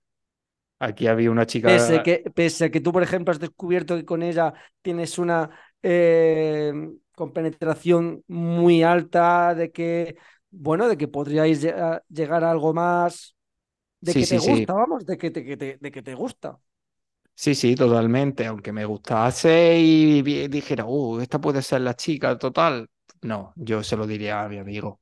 aquí 0.80 1.06
había 1.06 1.30
una 1.30 1.46
chica... 1.46 1.68
Pese, 1.68 2.02
que, 2.02 2.24
pese 2.34 2.64
a 2.66 2.70
que 2.70 2.80
tú, 2.80 2.92
por 2.92 3.02
ejemplo, 3.04 3.30
has 3.32 3.38
descubierto 3.38 3.96
que 3.96 4.04
con 4.04 4.22
ella 4.22 4.52
tienes 4.82 5.18
una 5.18 5.48
eh, 5.82 6.72
compenetración 7.14 8.24
muy 8.26 8.82
alta, 8.82 9.54
de 9.54 9.70
que, 9.70 10.16
bueno, 10.50 10.88
de 10.88 10.96
que 10.96 11.06
podríais 11.06 11.62
llegar 12.08 12.42
a 12.42 12.50
algo 12.50 12.74
más, 12.74 13.36
de 14.00 14.16
que 14.16 14.26
te 14.26 14.38
gusta, 14.38 14.72
vamos, 14.72 15.06
de 15.06 15.16
que 15.16 15.30
te, 15.30 15.44
que 15.44 15.56
te, 15.56 15.78
de 15.80 15.90
que 15.92 16.02
te 16.02 16.14
gusta. 16.14 16.58
Sí, 17.42 17.56
sí, 17.56 17.74
totalmente. 17.74 18.46
Aunque 18.46 18.70
me 18.70 18.84
gustase 18.84 19.76
y 19.76 20.22
dijera, 20.46 20.84
uh, 20.86 21.18
esta 21.18 21.40
puede 21.40 21.60
ser 21.60 21.80
la 21.80 21.96
chica 21.96 22.38
total. 22.38 22.88
No, 23.22 23.52
yo 23.56 23.82
se 23.82 23.96
lo 23.96 24.06
diría 24.06 24.44
a 24.44 24.48
mi 24.48 24.58
amigo. 24.58 25.00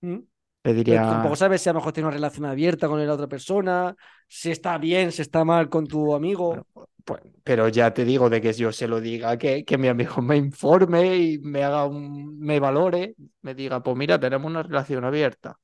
¿Mm? 0.00 0.18
Le 0.64 0.74
diría. 0.74 1.02
Pero 1.02 1.12
tampoco 1.12 1.36
sabes 1.36 1.62
si 1.62 1.68
a 1.68 1.72
lo 1.72 1.78
mejor 1.78 1.92
tiene 1.92 2.08
una 2.08 2.16
relación 2.16 2.46
abierta 2.46 2.88
con 2.88 3.06
la 3.06 3.14
otra 3.14 3.28
persona, 3.28 3.94
si 4.26 4.50
está 4.50 4.78
bien, 4.78 5.12
si 5.12 5.22
está 5.22 5.44
mal 5.44 5.68
con 5.68 5.86
tu 5.86 6.12
amigo. 6.12 6.66
pues, 7.04 7.20
pero 7.44 7.68
ya 7.68 7.94
te 7.94 8.04
digo 8.04 8.28
de 8.28 8.40
que 8.40 8.52
yo 8.52 8.72
se 8.72 8.88
lo 8.88 9.00
diga, 9.00 9.38
que, 9.38 9.64
que 9.64 9.78
mi 9.78 9.86
amigo 9.86 10.20
me 10.22 10.38
informe 10.38 11.18
y 11.18 11.38
me 11.38 11.62
haga 11.62 11.84
un, 11.84 12.36
me 12.36 12.58
valore, 12.58 13.14
me 13.42 13.54
diga, 13.54 13.80
pues 13.80 13.96
mira, 13.96 14.18
tenemos 14.18 14.50
una 14.50 14.64
relación 14.64 15.04
abierta. 15.04 15.56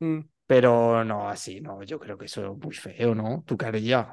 ¿Mm? 0.00 0.18
Pero 0.46 1.02
no, 1.04 1.26
así, 1.26 1.62
no, 1.62 1.82
yo 1.84 1.98
creo 1.98 2.18
que 2.18 2.26
eso 2.26 2.52
es 2.52 2.58
muy 2.58 2.74
feo, 2.74 3.14
¿no? 3.14 3.42
¿Tú 3.46 3.56
qué 3.56 3.64
harías? 3.64 4.08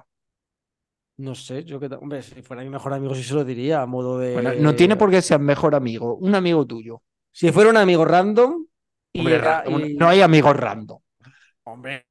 No 1.18 1.34
sé, 1.34 1.64
yo 1.64 1.80
que, 1.80 1.88
hombre, 1.88 2.22
si 2.22 2.42
fuera 2.42 2.64
mi 2.64 2.70
mejor 2.70 2.94
amigo 2.94 3.16
sí 3.16 3.24
se 3.24 3.34
lo 3.34 3.46
diría, 3.46 3.82
a 3.82 3.86
modo 3.86 4.20
de... 4.20 4.34
Bueno, 4.34 4.54
no 4.60 4.76
tiene 4.76 4.98
por 4.98 5.10
qué 5.10 5.22
ser 5.22 5.40
mejor 5.40 5.74
amigo, 5.74 6.16
un 6.16 6.36
amigo 6.36 6.66
tuyo. 6.66 7.02
Si 7.32 7.52
fuera 7.52 7.70
un 7.70 7.78
amigo 7.78 8.04
random... 8.04 8.66
Y, 9.14 9.24
No 9.98 10.10
hay 10.10 10.20
amigos 10.20 10.58
random. 10.58 11.00
Hombre, 11.64 12.06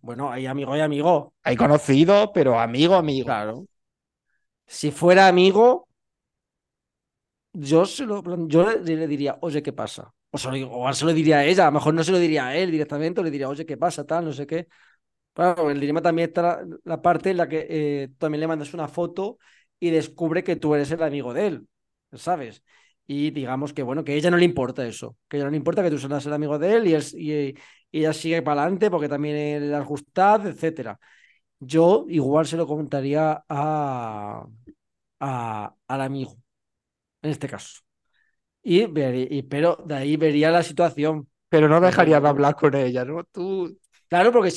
bueno, 0.00 0.30
hay 0.30 0.46
amigo, 0.46 0.72
hay 0.72 0.80
amigo. 0.80 1.34
Hay 1.42 1.56
conocido, 1.56 2.32
pero 2.32 2.58
amigo, 2.58 2.94
amigo. 2.94 3.26
Claro. 3.26 3.66
Si 4.66 4.90
fuera 4.90 5.28
amigo, 5.28 5.88
yo, 7.52 7.84
se 7.84 8.06
lo, 8.06 8.22
yo 8.48 8.70
le, 8.70 9.06
diría, 9.06 9.38
oye, 9.40 9.62
¿qué 9.62 9.72
pasa? 9.72 10.12
O, 10.30 10.38
se 10.38 10.48
o 10.48 10.92
se 10.92 11.04
lo 11.04 11.12
diría 11.12 11.38
a 11.38 11.44
ella, 11.44 11.64
a 11.64 11.66
lo 11.66 11.72
mejor 11.72 11.94
no 11.94 12.02
se 12.02 12.12
lo 12.12 12.18
diría 12.18 12.48
a 12.48 12.56
él 12.56 12.70
directamente, 12.70 13.20
o 13.20 13.24
le 13.24 13.30
diría, 13.30 13.48
oye, 13.48 13.66
¿qué 13.66 13.76
pasa? 13.76 14.06
Tal, 14.06 14.24
no 14.24 14.32
sé 14.32 14.46
qué. 14.46 14.68
Bueno, 15.38 15.70
el 15.70 15.78
dilema 15.78 16.02
también 16.02 16.30
está 16.30 16.64
la, 16.84 17.00
parte 17.00 17.30
en 17.30 17.36
la 17.36 17.48
que 17.48 17.64
eh, 17.70 18.08
también 18.18 18.40
le 18.40 18.48
mandas 18.48 18.74
una 18.74 18.88
foto 18.88 19.38
y 19.78 19.90
descubre 19.90 20.42
que 20.42 20.56
tú 20.56 20.74
eres 20.74 20.90
el 20.90 21.00
amigo 21.00 21.32
de 21.32 21.46
él, 21.46 21.68
¿sabes? 22.12 22.64
Y 23.06 23.30
digamos 23.30 23.72
que, 23.72 23.84
bueno, 23.84 24.02
que 24.02 24.12
a 24.12 24.14
ella 24.16 24.32
no 24.32 24.36
le 24.36 24.44
importa 24.44 24.84
eso, 24.84 25.16
que 25.28 25.36
a 25.36 25.38
ella 25.38 25.44
no 25.44 25.52
le 25.52 25.58
importa 25.58 25.84
que 25.84 25.90
tú 25.90 25.98
seas 25.98 26.26
el 26.26 26.32
amigo 26.32 26.58
de 26.58 26.74
él 26.74 26.88
y, 26.88 26.96
y, 27.52 27.54
ella 27.92 28.12
sigue 28.12 28.42
para 28.42 28.62
adelante 28.62 28.90
porque 28.90 29.08
también 29.08 29.70
le 29.70 29.76
has 29.76 29.86
gustado, 29.86 30.48
etc. 30.48 30.98
Yo 31.60 32.06
igual 32.08 32.44
se 32.44 32.56
lo 32.56 32.66
comentaría 32.66 33.44
a, 33.48 34.44
al 35.20 36.00
amigo, 36.00 36.36
en 37.22 37.30
este 37.30 37.48
caso. 37.48 37.82
Y, 38.60 38.82
y, 38.82 39.42
pero 39.44 39.76
de 39.86 39.94
ahí 39.94 40.16
vería 40.16 40.50
la 40.50 40.64
situación. 40.64 41.28
Pero 41.48 41.68
no 41.68 41.80
dejaría 41.80 42.20
de 42.20 42.28
hablar 42.28 42.56
con 42.56 42.74
ella, 42.74 43.04
¿no? 43.04 43.22
Tú 43.22 43.78
Claro, 44.08 44.32
porque 44.32 44.50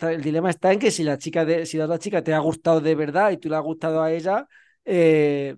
el 0.00 0.22
dilema 0.22 0.50
está 0.50 0.72
en 0.72 0.80
que 0.80 0.90
si 0.90 1.04
la 1.04 1.16
chica 1.16 1.44
de, 1.44 1.64
si 1.64 1.76
la 1.78 1.98
chica 1.98 2.22
te 2.24 2.34
ha 2.34 2.38
gustado 2.40 2.80
de 2.80 2.94
verdad 2.96 3.30
y 3.30 3.36
tú 3.38 3.48
le 3.48 3.56
has 3.56 3.62
gustado 3.62 4.02
a 4.02 4.12
ella, 4.12 4.48
eh, 4.84 5.56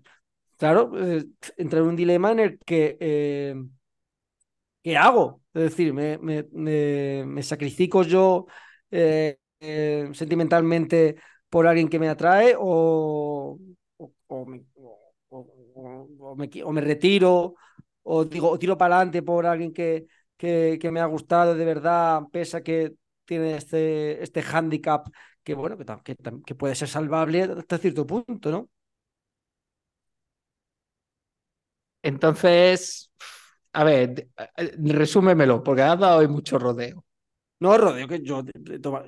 claro, 0.59 0.93
eh, 0.99 1.25
entra 1.57 1.81
en 1.81 1.87
un 1.87 1.97
dilema 1.97 2.33
en 2.33 2.41
el 2.41 2.59
que 2.61 2.99
eh, 3.01 3.55
¿qué 4.83 4.97
hago? 4.97 5.43
Es 5.55 5.63
decir, 5.63 5.93
me, 5.93 7.43
sacrifico 7.43 8.03
yo 8.03 8.47
sentimentalmente 10.13 11.17
por 11.49 11.67
alguien 11.67 11.89
que 11.89 11.99
me 11.99 12.09
atrae 12.09 12.55
o, 12.59 13.59
o, 14.27 14.47
me, 14.47 14.65
o, 15.31 16.37
me, 16.73 16.81
retiro 16.81 17.55
o 18.03 18.25
digo, 18.25 18.59
tiro 18.59 18.77
para 18.79 18.97
adelante 18.97 19.23
por 19.23 19.47
alguien 19.47 19.73
que, 19.73 20.07
que, 20.37 20.91
me 20.93 21.01
ha 21.01 21.07
gustado 21.07 21.55
de 21.55 21.65
verdad, 21.65 22.23
pese 22.31 22.59
a 22.59 22.63
que 22.63 22.95
tiene 23.29 23.57
este, 23.57 24.23
este 24.23 24.43
hándicap 24.43 25.09
que, 25.45 25.55
bueno, 25.55 25.77
que, 26.03 26.17
que, 26.47 26.55
puede 26.55 26.75
ser 26.75 26.89
salvable 26.89 27.43
hasta 27.43 27.79
cierto 27.79 28.07
punto, 28.07 28.51
¿no? 28.51 28.71
Entonces, 32.03 33.11
a 33.73 33.85
ver, 33.85 34.29
resúmemelo, 34.79 35.63
porque 35.63 35.83
has 35.83 35.99
dado 35.99 36.19
hoy 36.21 36.29
mucho 36.29 36.59
rodeo. 36.59 37.05
No, 37.61 37.77
rodeo 37.77 38.09
que 38.09 38.23
yo, 38.23 38.45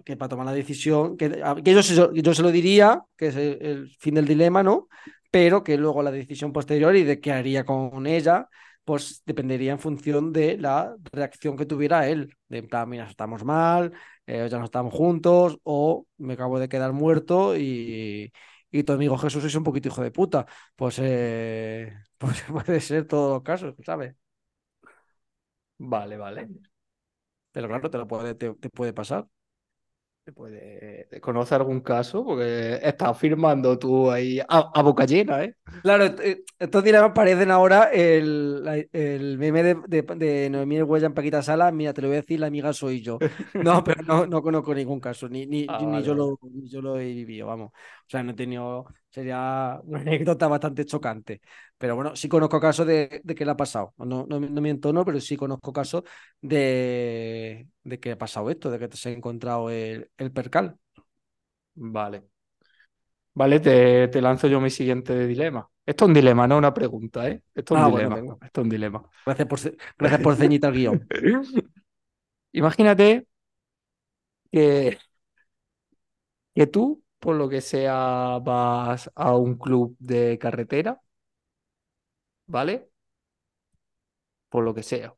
que 0.04 0.16
para 0.16 0.28
tomar 0.28 0.46
la 0.46 0.52
decisión, 0.52 1.16
que, 1.16 1.30
que 1.64 1.72
yo, 1.74 1.82
se, 1.82 1.94
yo 1.94 2.34
se 2.34 2.42
lo 2.42 2.50
diría, 2.50 3.02
que 3.16 3.28
es 3.28 3.36
el, 3.36 3.88
fin 3.98 4.14
del 4.14 4.26
dilema, 4.26 4.62
¿no? 4.62 4.88
Pero 5.30 5.62
que 5.64 5.78
luego 5.78 6.02
la 6.02 6.10
decisión 6.10 6.52
posterior 6.52 6.94
y 6.96 7.04
de 7.04 7.20
qué 7.20 7.32
haría 7.32 7.64
con 7.64 8.06
ella, 8.06 8.48
pues 8.90 9.22
dependería 9.24 9.70
en 9.72 9.78
función 9.78 10.32
de 10.32 10.58
la 10.58 10.96
reacción 11.12 11.56
que 11.56 11.64
tuviera 11.64 12.08
él. 12.08 12.34
De 12.48 12.58
en 12.58 12.68
plan, 12.68 12.88
mira, 12.88 13.06
estamos 13.08 13.44
mal, 13.44 13.92
eh, 14.26 14.48
ya 14.50 14.58
no 14.58 14.64
estamos 14.64 14.92
juntos, 14.92 15.58
o 15.62 16.06
me 16.18 16.32
acabo 16.34 16.58
de 16.58 16.68
quedar 16.68 16.92
muerto 16.92 17.56
y, 17.56 18.32
y 18.72 18.82
tu 18.82 18.92
amigo 18.92 19.16
Jesús 19.16 19.44
es 19.44 19.54
un 19.54 19.62
poquito 19.64 19.88
hijo 19.88 20.02
de 20.02 20.10
puta. 20.10 20.44
Pues, 20.74 20.98
eh, 21.00 21.94
pues 22.18 22.42
puede 22.42 22.80
ser 22.80 23.06
todos 23.06 23.34
los 23.34 23.42
casos, 23.44 23.74
¿sabes? 23.86 24.16
Vale, 25.78 26.16
vale. 26.16 26.48
Pero 27.52 27.68
claro, 27.68 27.90
te 27.90 27.98
lo 27.98 28.06
puede, 28.08 28.34
te 28.34 28.52
puede 28.70 28.92
pasar 28.92 29.26
puede 30.34 31.08
conocer 31.20 31.60
algún 31.60 31.80
caso? 31.80 32.24
Porque 32.24 32.78
estás 32.82 33.18
firmando 33.18 33.78
tú 33.78 34.10
ahí 34.10 34.40
a, 34.48 34.82
boca 34.82 35.04
llena, 35.04 35.44
¿eh? 35.44 35.54
Claro, 35.82 36.04
eh, 36.04 36.44
estos 36.58 36.84
dilemas 36.84 37.12
parecen 37.14 37.50
ahora 37.50 37.90
el, 37.92 38.88
el 38.92 39.38
meme 39.38 39.62
de, 39.62 39.76
de, 39.86 40.02
de 40.02 40.50
Noemí 40.50 40.82
Huella 40.82 41.06
en 41.06 41.14
Paquita 41.14 41.42
Sala. 41.42 41.72
Mira, 41.72 41.92
te 41.92 42.02
lo 42.02 42.08
voy 42.08 42.18
a 42.18 42.20
decir, 42.20 42.40
la 42.40 42.46
amiga 42.46 42.72
soy 42.72 43.00
yo. 43.00 43.18
No, 43.54 43.82
pero 43.84 44.02
no, 44.02 44.26
no 44.26 44.42
conozco 44.42 44.74
ningún 44.74 45.00
caso, 45.00 45.28
ni, 45.28 45.46
ni, 45.46 45.66
ah, 45.68 45.78
ni 45.82 46.02
yo 46.02 46.14
lo, 46.14 46.38
ni 46.42 46.68
yo 46.68 46.80
lo 46.80 46.98
he 46.98 47.12
vivido, 47.12 47.46
vamos. 47.46 47.70
O 47.70 48.10
sea, 48.10 48.22
no 48.22 48.32
he 48.32 48.34
tenido 48.34 48.86
sería 49.10 49.80
una 49.84 50.00
anécdota 50.00 50.48
bastante 50.48 50.84
chocante. 50.84 51.40
Pero 51.76 51.96
bueno, 51.96 52.16
sí 52.16 52.28
conozco 52.28 52.60
casos 52.60 52.86
de, 52.86 53.20
de 53.24 53.34
que 53.34 53.44
le 53.44 53.50
ha 53.50 53.56
pasado. 53.56 53.94
No, 53.98 54.26
no, 54.28 54.40
no 54.40 54.60
me 54.60 54.70
entono, 54.70 55.04
pero 55.04 55.20
sí 55.20 55.36
conozco 55.36 55.72
casos 55.72 56.04
de, 56.40 57.68
de 57.84 58.00
que 58.00 58.12
ha 58.12 58.18
pasado 58.18 58.50
esto, 58.50 58.70
de 58.70 58.78
que 58.78 58.96
se 58.96 59.10
ha 59.10 59.12
encontrado 59.12 59.70
el, 59.70 60.10
el 60.16 60.32
percal. 60.32 60.76
Vale. 61.74 62.24
Vale, 63.32 63.60
te, 63.60 64.08
te, 64.08 64.20
lanzo 64.20 64.48
yo 64.48 64.60
mi 64.60 64.70
siguiente 64.70 65.26
dilema. 65.26 65.68
Esto 65.86 66.04
es 66.04 66.08
un 66.08 66.14
dilema, 66.14 66.46
no 66.46 66.58
una 66.58 66.74
pregunta, 66.74 67.28
¿eh? 67.28 67.42
Esto 67.54 67.74
es 67.74 67.80
un 67.80 67.86
ah, 67.86 67.96
dilema. 67.96 68.36
esto 68.42 68.60
es 68.60 68.64
un 68.64 68.68
dilema. 68.68 69.02
Gracias 69.24 69.48
por, 69.48 69.58
gracias 69.98 70.20
por 70.20 70.36
ceñitar 70.36 70.72
el 70.72 70.78
guion. 70.78 71.06
Imagínate 72.52 73.26
que, 74.50 74.98
que 76.54 76.66
tú 76.66 77.02
por 77.20 77.36
lo 77.36 77.48
que 77.48 77.60
sea 77.60 78.38
vas 78.42 79.10
a 79.14 79.36
un 79.36 79.56
club 79.58 79.96
de 80.00 80.38
carretera, 80.38 81.00
¿vale? 82.46 82.90
Por 84.48 84.64
lo 84.64 84.74
que 84.74 84.82
sea. 84.82 85.14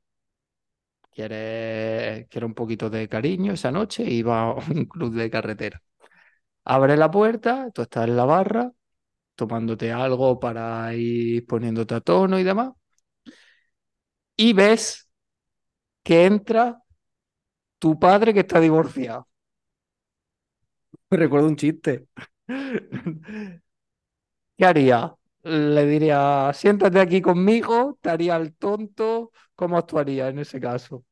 Quieres, 1.11 2.27
quieres 2.29 2.47
un 2.49 2.55
poquito 2.55 2.89
de 2.89 3.07
cariño 3.09 3.53
esa 3.53 3.71
noche 3.71 4.03
y 4.05 4.23
vas 4.23 4.57
a 4.67 4.73
un 4.73 4.85
club 4.87 5.15
de 5.15 5.31
carretera. 5.31 5.83
Abre 6.65 6.97
la 6.97 7.11
puerta, 7.11 7.71
tú 7.73 7.83
estás 7.83 8.09
en 8.09 8.17
la 8.17 8.25
barra, 8.27 8.73
tomándote 9.37 9.93
algo 9.93 10.41
para 10.41 10.95
ir 10.95 11.47
poniéndote 11.47 11.95
a 11.97 12.01
tono 12.03 12.39
y 12.39 12.45
demás. 12.45 12.73
Y 14.37 14.53
ves 14.53 15.09
que 16.05 16.27
entra 16.27 16.83
tu 17.79 17.99
padre 17.99 18.35
que 18.35 18.41
está 18.41 18.61
divorciado. 18.61 19.29
Me 21.13 21.19
recuerdo 21.19 21.49
un 21.49 21.57
chiste. 21.57 22.07
¿Qué 24.57 24.65
haría? 24.67 25.15
Le 25.45 25.87
diría, 25.87 26.53
siéntate 26.55 27.01
aquí 27.01 27.21
conmigo, 27.21 27.99
te 28.01 28.11
haría 28.11 28.37
el 28.37 28.55
tonto. 28.55 29.33
¿Cómo 29.55 29.77
actuaría 29.79 30.29
en 30.29 30.39
ese 30.39 30.61
caso? 30.61 31.05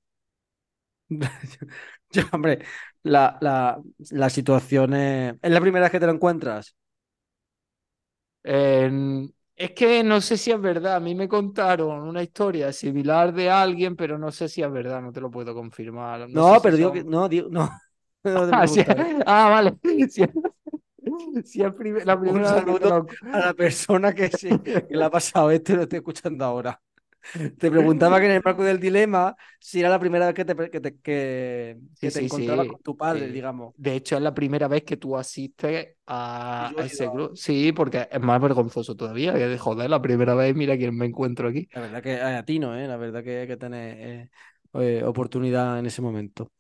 Yo, 2.11 2.23
hombre, 2.33 2.61
la, 3.03 3.39
la, 3.41 3.81
la 4.11 4.31
situación 4.31 4.95
es... 4.95 5.35
¿Es 5.43 5.51
la 5.51 5.61
primera 5.61 5.85
vez 5.85 5.93
que 5.93 6.01
te 6.01 6.07
lo 6.07 6.13
encuentras? 6.13 6.77
En- 8.43 9.33
Es 9.57 9.73
que 9.73 10.03
no 10.03 10.21
sé 10.23 10.37
si 10.39 10.51
es 10.51 10.61
verdad. 10.61 10.97
A 10.97 11.01
mí 11.01 11.15
me 11.15 11.29
contaron 11.29 12.01
una 12.09 12.23
historia 12.23 12.73
similar 12.73 13.33
de 13.35 13.51
alguien, 13.51 13.95
pero 13.97 14.17
no 14.19 14.33
sé 14.33 14.49
si 14.49 14.63
es 14.63 14.71
verdad. 14.73 15.03
No 15.03 15.13
te 15.13 15.21
lo 15.21 15.31
puedo 15.31 15.55
confirmar. 15.55 16.29
No 16.31 16.43
sé 16.43 16.57
No, 16.57 16.61
si 16.61 16.63
pero 16.63 16.77
digo 16.77 16.93
que... 16.93 17.05
No, 17.05 17.29
digo... 17.29 17.49
No, 17.51 17.69
no 18.25 18.47
te 18.49 18.55
Ah, 18.55 18.65
¿eh? 18.97 19.19
Ah, 19.27 19.49
vale. 19.51 19.75
Si 20.09 20.23
es, 20.23 20.31
si 21.45 21.59
la 21.61 21.73
Un 22.15 22.21
primera 22.21 22.65
te 22.65 22.73
saludo 22.79 23.07
a 23.33 23.39
la 23.39 23.55
persona 23.55 24.15
que, 24.15 24.31
sí, 24.31 24.49
que 24.61 24.97
le 24.97 25.05
ha 25.05 25.11
pasado 25.11 25.51
esto 25.51 25.73
y 25.73 25.77
lo 25.77 25.83
estoy 25.83 25.99
escuchando 25.99 26.45
ahora. 26.45 26.81
Te 27.59 27.71
preguntaba 27.71 28.19
que 28.19 28.27
en 28.27 28.33
el 28.33 28.43
marco 28.45 28.65
del 28.65 28.81
dilema 28.81 29.37
si 29.59 29.81
era 29.81 29.89
la 29.91 29.99
primera 29.99 30.27
vez 30.27 30.35
que 30.35 30.45
te, 30.45 30.71
que 30.71 30.81
te, 30.81 30.99
que, 30.99 31.79
Sí, 31.95 32.07
que 32.07 32.11
te 32.11 32.21
sí, 32.21 32.25
encontrabas 32.25 32.67
sí. 32.67 32.73
con 32.73 32.83
tu 32.83 32.97
padre, 32.97 33.27
Eh, 33.27 33.33
digamos. 33.33 33.75
de 33.77 33.95
hecho, 33.95 34.17
es 34.17 34.23
la 34.23 34.35
primera 34.35 34.69
vez 34.69 34.85
que 34.85 34.97
tú 34.97 35.17
asistes 35.17 35.97
a, 36.07 36.73
ese 36.79 37.09
grupo. 37.09 37.37
Sí, 37.37 37.73
porque 37.73 38.09
es 38.11 38.21
más 38.21 38.41
vergonzoso 38.41 38.95
todavía. 38.97 39.33
Que 39.35 39.47
de 39.49 39.59
joder, 39.59 39.91
la 39.91 40.01
primera 40.03 40.35
vez, 40.35 40.55
mira 40.57 40.77
quién 40.77 40.97
me 40.97 41.07
encuentro 41.07 41.49
aquí. 41.49 41.69
La 41.73 41.81
verdad 41.83 42.03
que 42.03 42.21
a 42.21 42.45
ti 42.45 42.59
no, 42.59 42.77
¿eh? 42.77 42.87
La 42.89 42.97
verdad 42.97 43.23
que 43.23 43.41
hay 43.41 43.47
que 43.47 43.57
tener 43.57 43.97
eh, 43.99 44.31
eh, 44.75 45.03
oportunidad 45.05 45.79
en 45.79 45.87
ese 45.87 46.03
momento. 46.03 46.53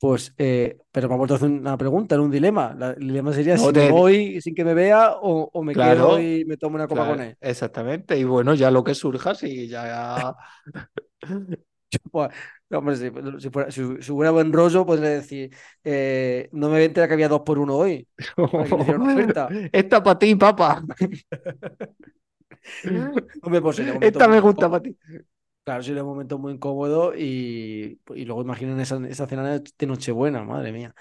Pues, 0.00 0.34
eh, 0.38 0.78
pero 0.92 1.08
me 1.08 1.14
ha 1.14 1.18
vuelto 1.18 1.34
a 1.34 1.36
hacer 1.36 1.50
una 1.50 1.76
pregunta, 1.76 2.14
era 2.14 2.22
un 2.24 2.30
dilema. 2.30 2.74
La- 2.78 2.92
el 2.92 3.00
dilema 3.08 3.32
sería 3.34 3.58
No 3.58 3.58
si 3.58 3.72
te- 3.72 3.80
me 3.80 3.84
voy 3.86 4.40
sin 4.40 4.54
que 4.54 4.64
me 4.64 4.74
vea 4.74 5.12
o, 5.20 5.50
o 5.52 5.62
me 5.62 5.72
Claro, 5.72 5.78
quedo 5.78 6.18
y 6.18 6.44
me 6.46 6.56
tomo 6.56 6.76
una 6.76 6.88
copa 6.88 7.04
Claro, 7.04 7.06
con 7.06 7.20
él. 7.20 7.36
exactamente. 7.40 8.18
Y 8.18 8.24
bueno, 8.24 8.54
ya 8.54 8.70
lo 8.70 8.82
que 8.84 8.94
surja, 8.94 9.34
si 9.34 9.68
ya. 9.68 10.34
Pues, 12.12 12.30
hombre, 12.70 12.96
si, 12.96 13.10
si 13.40 13.50
fuera- 13.50 13.70
si- 13.70 14.02
si 14.02 14.12
hubiera 14.12 14.30
buen 14.30 14.52
rollo, 14.52 14.86
podría 14.86 15.10
decir, 15.10 15.54
eh, 15.84 16.48
no 16.52 16.68
me 16.70 16.84
enterar 16.84 17.08
que 17.08 17.14
había 17.14 17.28
dos 17.28 17.40
por 17.42 17.58
uno 17.58 17.76
hoy. 17.76 18.06
Me. 18.98 19.34
Esta 19.72 20.02
para 20.02 20.18
ti, 20.18 20.34
papá. 20.36 20.82
Pues 23.62 23.76
sería 23.76 23.92
un 23.92 23.98
momento 23.98 24.18
Esta 24.18 24.28
me 24.28 24.40
gusta 24.40 24.68
incómodo. 24.68 24.70
para 24.70 24.82
ti. 24.82 24.96
Claro, 25.70 25.84
sería 25.84 26.02
un 26.02 26.08
momento 26.10 26.36
muy 26.36 26.54
incómodo 26.54 27.14
y, 27.16 28.00
y 28.16 28.24
luego 28.24 28.42
imaginen 28.42 28.80
esa, 28.80 28.96
esa 29.06 29.28
cena 29.28 29.60
de 29.60 29.86
Nochebuena, 29.86 30.42
madre 30.42 30.72
mía. 30.72 30.92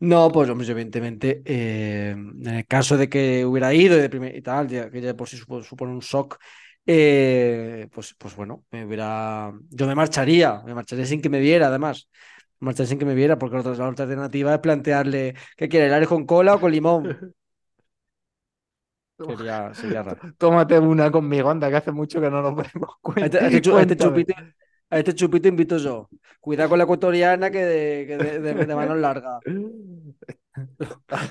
No, 0.00 0.30
pues 0.32 0.48
hombre, 0.50 0.66
evidentemente, 0.70 1.42
eh, 1.44 2.10
en 2.12 2.46
el 2.46 2.66
caso 2.66 2.96
de 2.96 3.08
que 3.08 3.44
hubiera 3.46 3.74
ido 3.74 3.96
y, 3.98 4.00
de 4.02 4.10
primer- 4.10 4.36
y 4.36 4.42
tal, 4.42 4.68
ya, 4.68 4.90
que 4.90 5.00
ya 5.00 5.16
por 5.16 5.28
sí 5.28 5.36
supo- 5.38 5.62
supone 5.64 5.92
un 5.92 6.00
shock, 6.00 6.38
eh, 6.86 7.88
pues, 7.92 8.14
pues 8.18 8.36
bueno, 8.36 8.64
me 8.70 8.86
hubiera, 8.86 9.52
yo 9.70 9.86
me 9.88 9.94
marcharía, 9.96 10.62
me 10.64 10.74
marcharía 10.74 11.06
sin 11.06 11.22
que 11.22 11.28
me 11.30 11.40
viera, 11.40 11.68
además. 11.68 12.08
Me 12.60 12.66
marcharía 12.66 12.88
sin 12.90 12.98
que 13.00 13.04
me 13.06 13.14
viera, 13.16 13.38
porque 13.38 13.54
la 13.56 13.60
otra, 13.62 13.74
la 13.76 13.88
otra 13.90 14.04
alternativa 14.04 14.54
es 14.54 14.60
plantearle, 14.60 15.34
¿qué 15.56 15.68
quiere, 15.68 15.94
el 15.96 16.06
con 16.08 16.26
cola 16.26 16.54
o 16.56 16.60
con 16.60 16.72
limón? 16.72 17.18
Sería, 19.18 19.72
sería 19.74 20.02
raro. 20.02 20.20
Tómate 20.38 20.78
una 20.78 21.10
conmigo, 21.10 21.50
anda, 21.50 21.70
que 21.70 21.76
hace 21.76 21.92
mucho 21.92 22.20
que 22.20 22.30
no 22.30 22.42
nos 22.42 22.54
vemos. 22.56 22.90
A 23.20 23.26
este, 23.26 23.38
a 23.38 23.48
este 23.48 23.70
a 23.72 23.82
este 23.82 23.96
Cuéntame. 23.96 23.96
chupito, 23.96 24.34
a 24.90 24.98
este 24.98 25.14
chupito 25.14 25.48
invito 25.48 25.76
yo. 25.78 26.08
Cuidado 26.40 26.70
con 26.70 26.78
la 26.78 26.84
ecuatoriana 26.84 27.50
que 27.50 27.64
de, 27.64 28.06
que 28.06 28.16
de, 28.18 28.40
de- 28.40 28.66
de 28.66 28.74
manos 28.74 28.98
largas. 28.98 29.40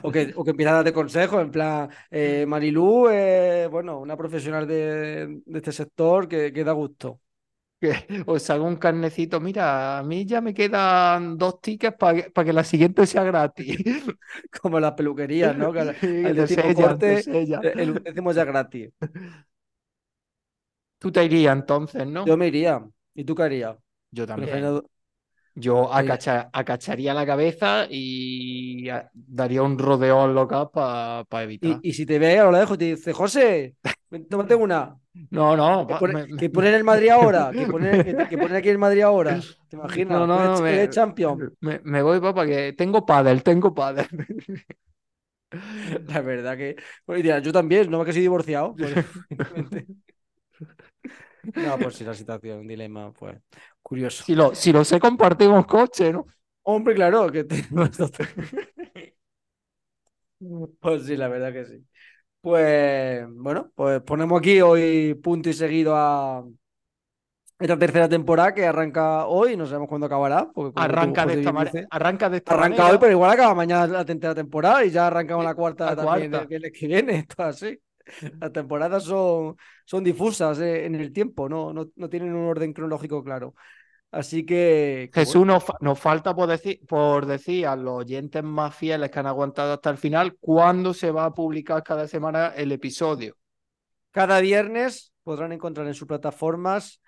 O 0.04 0.12
que, 0.12 0.34
o 0.36 0.44
que 0.44 0.52
empieza 0.52 0.72
a 0.72 0.76
darte 0.76 0.92
consejos, 0.94 1.42
en 1.42 1.52
plan, 1.52 1.90
eh, 2.12 2.46
Marilú, 2.46 3.08
eh, 3.10 3.68
bueno, 3.72 4.00
una 4.00 4.18
profesional 4.18 4.68
de, 4.68 5.42
de 5.46 5.58
este 5.60 5.72
sector 5.72 6.28
que, 6.28 6.52
que 6.52 6.64
da 6.64 6.74
gusto. 6.74 7.22
Que 7.84 8.24
os 8.26 8.50
hago 8.50 8.64
un 8.64 8.78
carnecito. 8.78 9.42
Mira, 9.42 9.98
a 10.00 10.04
mí 10.04 10.26
ya 10.26 10.40
me 10.40 10.54
quedan 10.54 11.38
dos 11.38 11.60
tickets 11.60 11.98
para 11.98 12.14
que, 12.16 12.32
pa' 12.32 12.46
que 12.46 12.54
la 12.54 12.64
siguiente 12.64 13.06
sea 13.06 13.24
gratis. 13.24 13.76
Como 14.62 14.80
las 14.80 14.94
peluquerías, 14.94 15.58
¿no? 15.58 15.74
Que 15.74 15.82
al, 15.82 15.96
corte, 16.76 17.24
el 17.28 17.94
décimo 18.06 18.32
ya 18.32 18.46
gratis. 18.46 18.90
Tú 20.98 21.12
te 21.12 21.26
irías 21.26 21.54
entonces, 21.58 22.08
¿no? 22.08 22.26
Yo 22.26 22.38
me 22.38 22.48
iría. 22.48 22.82
¿Y 23.14 23.26
tú 23.26 23.36
qué 23.36 23.44
harías? 23.44 23.76
Yo 24.12 24.26
también. 24.26 24.52
Prefiero- 24.52 24.86
Yo 25.56 25.94
acacharía 25.94 27.14
la 27.14 27.26
cabeza 27.26 27.86
y 27.90 28.88
daría 29.14 29.62
un 29.62 29.78
rodeón 29.78 30.34
local 30.34 30.70
para 30.74 31.44
evitar. 31.44 31.82
Y, 31.84 31.90
y 31.90 31.94
si 31.94 32.06
te 32.06 32.18
ve 32.18 32.40
a 32.40 32.46
lo 32.46 32.54
lejos 32.54 32.76
y 32.76 32.80
te 32.80 32.86
dice, 32.86 33.12
José, 33.12 33.76
ven, 34.14 34.28
tómate 34.28 34.56
una. 34.56 34.96
No, 35.32 35.56
no, 35.56 35.88
Que 35.88 35.94
pa- 35.94 36.00
pone, 36.00 36.14
me- 36.14 36.38
que 36.38 36.50
pone 36.50 36.70
en 36.70 36.76
el 36.76 36.84
Madrid 36.84 37.10
ahora, 37.10 37.52
que 37.52 37.66
pone, 37.74 38.04
que, 38.04 38.16
que 38.30 38.38
pone 38.38 38.58
aquí 38.58 38.70
el 38.70 38.78
Madrid 38.78 39.02
ahora. 39.02 39.40
¿Te 39.70 39.76
imaginas? 39.76 40.20
No, 40.20 40.28
no, 40.28 40.56
no, 40.56 40.62
me- 40.62 40.90
champion. 40.90 41.54
me, 41.62 41.80
me 41.84 42.02
voy, 42.02 42.20
papá, 42.20 42.46
que 42.46 42.74
tengo 42.74 43.06
pádel, 43.06 43.44
tengo 43.44 43.74
pádel. 43.74 44.08
La 46.08 46.22
verdad 46.22 46.58
que. 46.58 46.76
Bueno, 47.06 47.22
dirás, 47.22 47.44
yo 47.44 47.52
también, 47.52 47.90
no 47.90 48.00
me 48.00 48.06
que 48.06 48.14
soy 48.14 48.22
divorciado. 48.22 48.76
pues, 48.76 48.92
no, 51.56 51.78
pues 51.78 51.96
sí, 51.96 52.04
la 52.04 52.14
situación, 52.14 52.60
un 52.60 52.68
dilema, 52.68 53.12
pues. 53.12 53.38
Curioso. 53.82 54.24
Si 54.26 54.36
lo, 54.36 54.56
si 54.56 54.72
lo 54.72 54.84
sé, 54.84 55.00
compartimos 55.00 55.66
coche, 55.66 56.12
¿no? 56.12 56.26
Hombre, 56.64 56.96
claro, 56.96 57.32
que 57.32 57.44
te- 57.44 57.66
Pues 60.80 61.06
sí, 61.06 61.16
la 61.16 61.30
verdad 61.30 61.54
que 61.54 61.66
sí. 61.66 61.86
Pues 62.44 63.26
bueno, 63.36 63.72
pues 63.76 64.02
ponemos 64.02 64.40
aquí 64.40 64.60
hoy 64.62 65.14
punto 65.16 65.50
y 65.50 65.54
seguido 65.54 65.96
a 65.96 66.44
esta 67.60 67.78
tercera 67.80 68.10
temporada 68.10 68.54
que 68.54 68.66
arranca 68.66 69.26
hoy, 69.28 69.56
no 69.58 69.66
sabemos 69.66 69.88
cuándo 69.90 70.08
acabará. 70.08 70.52
Porque 70.54 70.74
Arranca 70.76 71.26
de 71.26 71.34
esta 71.36 71.52
dice, 71.54 71.88
Arranca 71.90 72.30
de 72.30 72.38
esta 72.38 72.54
Arranca 72.54 72.56
manera. 72.56 72.90
hoy, 72.90 72.98
pero 73.00 73.12
igual 73.14 73.32
acaba 73.32 73.56
mañana 73.56 73.88
la 73.88 74.06
tercera 74.06 74.36
temporada 74.36 74.84
y 74.86 74.92
ya 74.92 75.08
arrancamos 75.08 75.46
la 75.46 75.56
Sí, 75.56 75.56
cuarta 75.56 75.86
la 75.86 75.96
también 75.96 76.34
cuarta. 76.34 76.38
el 76.42 76.48
viernes 76.48 76.72
que 76.78 76.88
viene. 76.88 77.16
Esto 77.20 77.36
es 77.44 77.50
así. 77.64 77.80
Las 78.42 78.52
temporadas 78.54 79.04
son, 79.06 79.58
son 79.86 80.04
difusas 80.04 80.60
eh, 80.60 80.86
en 80.86 80.96
el 80.96 81.14
tiempo, 81.14 81.50
no, 81.50 81.74
no, 81.74 81.90
no 81.96 82.10
tienen 82.10 82.34
un 82.36 82.46
orden 82.48 82.74
cronológico 82.74 83.24
claro. 83.24 83.56
Así 84.14 84.46
que, 84.46 85.10
Jesús, 85.12 85.44
nos, 85.44 85.64
fa- 85.64 85.78
nos 85.82 86.00
falta 86.00 86.36
por 86.36 86.48
decir, 86.48 86.80
por 86.88 87.26
decir 87.26 87.66
a 87.66 87.76
los 87.76 87.96
oyentes 88.02 88.44
más 88.44 88.76
fieles 88.76 89.10
que 89.10 89.18
han 89.20 89.26
aguantado 89.26 89.74
hasta 89.74 89.90
el 89.90 89.98
final 89.98 90.38
cuándo 90.40 90.94
se 90.94 91.10
va 91.10 91.26
a 91.26 91.34
publicar 91.34 91.82
cada 91.82 92.08
semana 92.08 92.54
el 92.56 92.72
episodio. 92.72 93.36
Cada 94.12 94.40
viernes 94.40 95.12
podrán 95.24 95.52
encontrar 95.52 95.88
en 95.88 95.96
sus 95.96 96.08
plataformas 96.08 97.02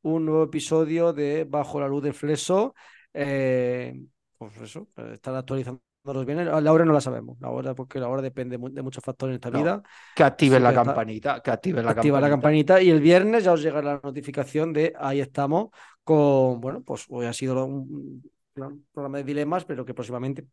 un 0.00 0.24
nuevo 0.24 0.44
episodio 0.44 1.12
de 1.12 1.44
Bajo 1.44 1.78
la 1.78 1.88
luz 1.88 2.02
del 2.02 2.14
fleso. 2.14 2.74
Eh, 3.12 3.94
pues 4.38 4.56
eso, 4.58 4.88
eh, 4.96 5.10
están 5.14 5.34
actualizando 5.36 5.80
los 6.04 6.24
bienes. 6.24 6.46
La 6.46 6.72
hora 6.72 6.84
no 6.86 6.92
la 6.94 7.00
sabemos, 7.02 7.36
la 7.40 7.50
hora, 7.50 7.74
porque 7.74 7.98
la 7.98 8.08
hora 8.08 8.22
depende 8.22 8.56
de 8.56 8.82
muchos 8.82 9.04
factores 9.04 9.32
en 9.32 9.34
esta 9.36 9.50
No, 9.50 9.58
vida. 9.58 9.82
Que 10.14 10.22
activen 10.24 10.62
la 10.62 10.70
que 10.70 10.76
está- 10.76 10.84
campanita, 10.86 11.40
que 11.42 11.50
activen 11.50 11.84
la 11.84 11.90
Activa 11.90 12.20
la 12.20 12.30
campanita 12.30 12.80
y 12.80 12.88
el 12.90 13.00
viernes 13.00 13.44
ya 13.44 13.52
os 13.52 13.60
llegará 13.62 13.94
la 13.94 14.00
notificación 14.02 14.72
de 14.72 14.94
ahí 14.98 15.20
estamos 15.20 15.68
con, 16.06 16.60
bueno, 16.60 16.82
pues 16.82 17.06
hoy 17.10 17.26
ha 17.26 17.32
sido 17.34 17.64
un, 17.66 18.22
un 18.56 18.86
programa 18.92 19.18
de 19.18 19.24
dilemas, 19.24 19.64
pero 19.64 19.84
que 19.84 19.92
próximamente 19.94 20.46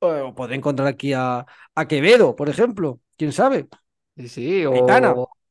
eh, 0.00 0.32
podré 0.36 0.54
encontrar 0.56 0.88
aquí 0.88 1.12
a, 1.12 1.44
a 1.74 1.88
Quevedo, 1.88 2.36
por 2.36 2.48
ejemplo. 2.48 3.00
¿Quién 3.16 3.32
sabe? 3.32 3.68
Sí, 4.16 4.28
sí, 4.28 4.66
o, 4.66 4.72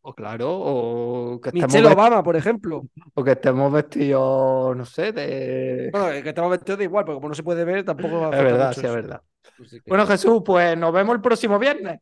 o 0.02 0.14
claro, 0.16 0.48
o 0.52 1.42
que, 1.42 1.50
estemos 1.50 1.76
Michelle 1.76 1.94
Obama, 1.94 2.24
por 2.24 2.36
ejemplo. 2.36 2.86
o 3.16 3.24
que 3.24 3.32
estemos 3.32 3.72
vestidos, 3.72 4.76
no 4.78 4.86
sé, 4.86 5.12
de... 5.12 5.90
Bueno, 5.92 6.08
que 6.24 6.30
estamos 6.30 6.52
vestidos 6.52 6.78
de 6.80 6.86
igual, 6.86 7.06
porque 7.06 7.18
como 7.18 7.30
no 7.30 7.36
se 7.36 7.44
puede 7.44 7.66
ver, 7.66 7.84
tampoco 7.86 8.18
Es 8.18 8.24
afecta 8.24 8.44
verdad, 8.44 8.68
mucho 8.70 8.82
sí, 8.82 8.88
es 8.88 8.94
verdad. 8.94 9.22
Que- 9.70 9.80
Bueno, 9.90 10.06
Jesús, 10.08 10.42
pues 10.46 10.78
nos 10.78 10.94
vemos 10.94 11.16
el 11.16 11.22
próximo 11.22 11.60
viernes. 11.60 12.00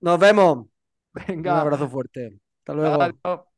Nos 0.00 0.18
vemos. 0.18 0.58
Un 0.58 0.68
Venga, 1.28 1.60
abrazo 1.60 1.88
fuerte. 1.88 2.38
Hasta 2.60 2.74
luego. 2.74 3.02
adiós. 3.02 3.55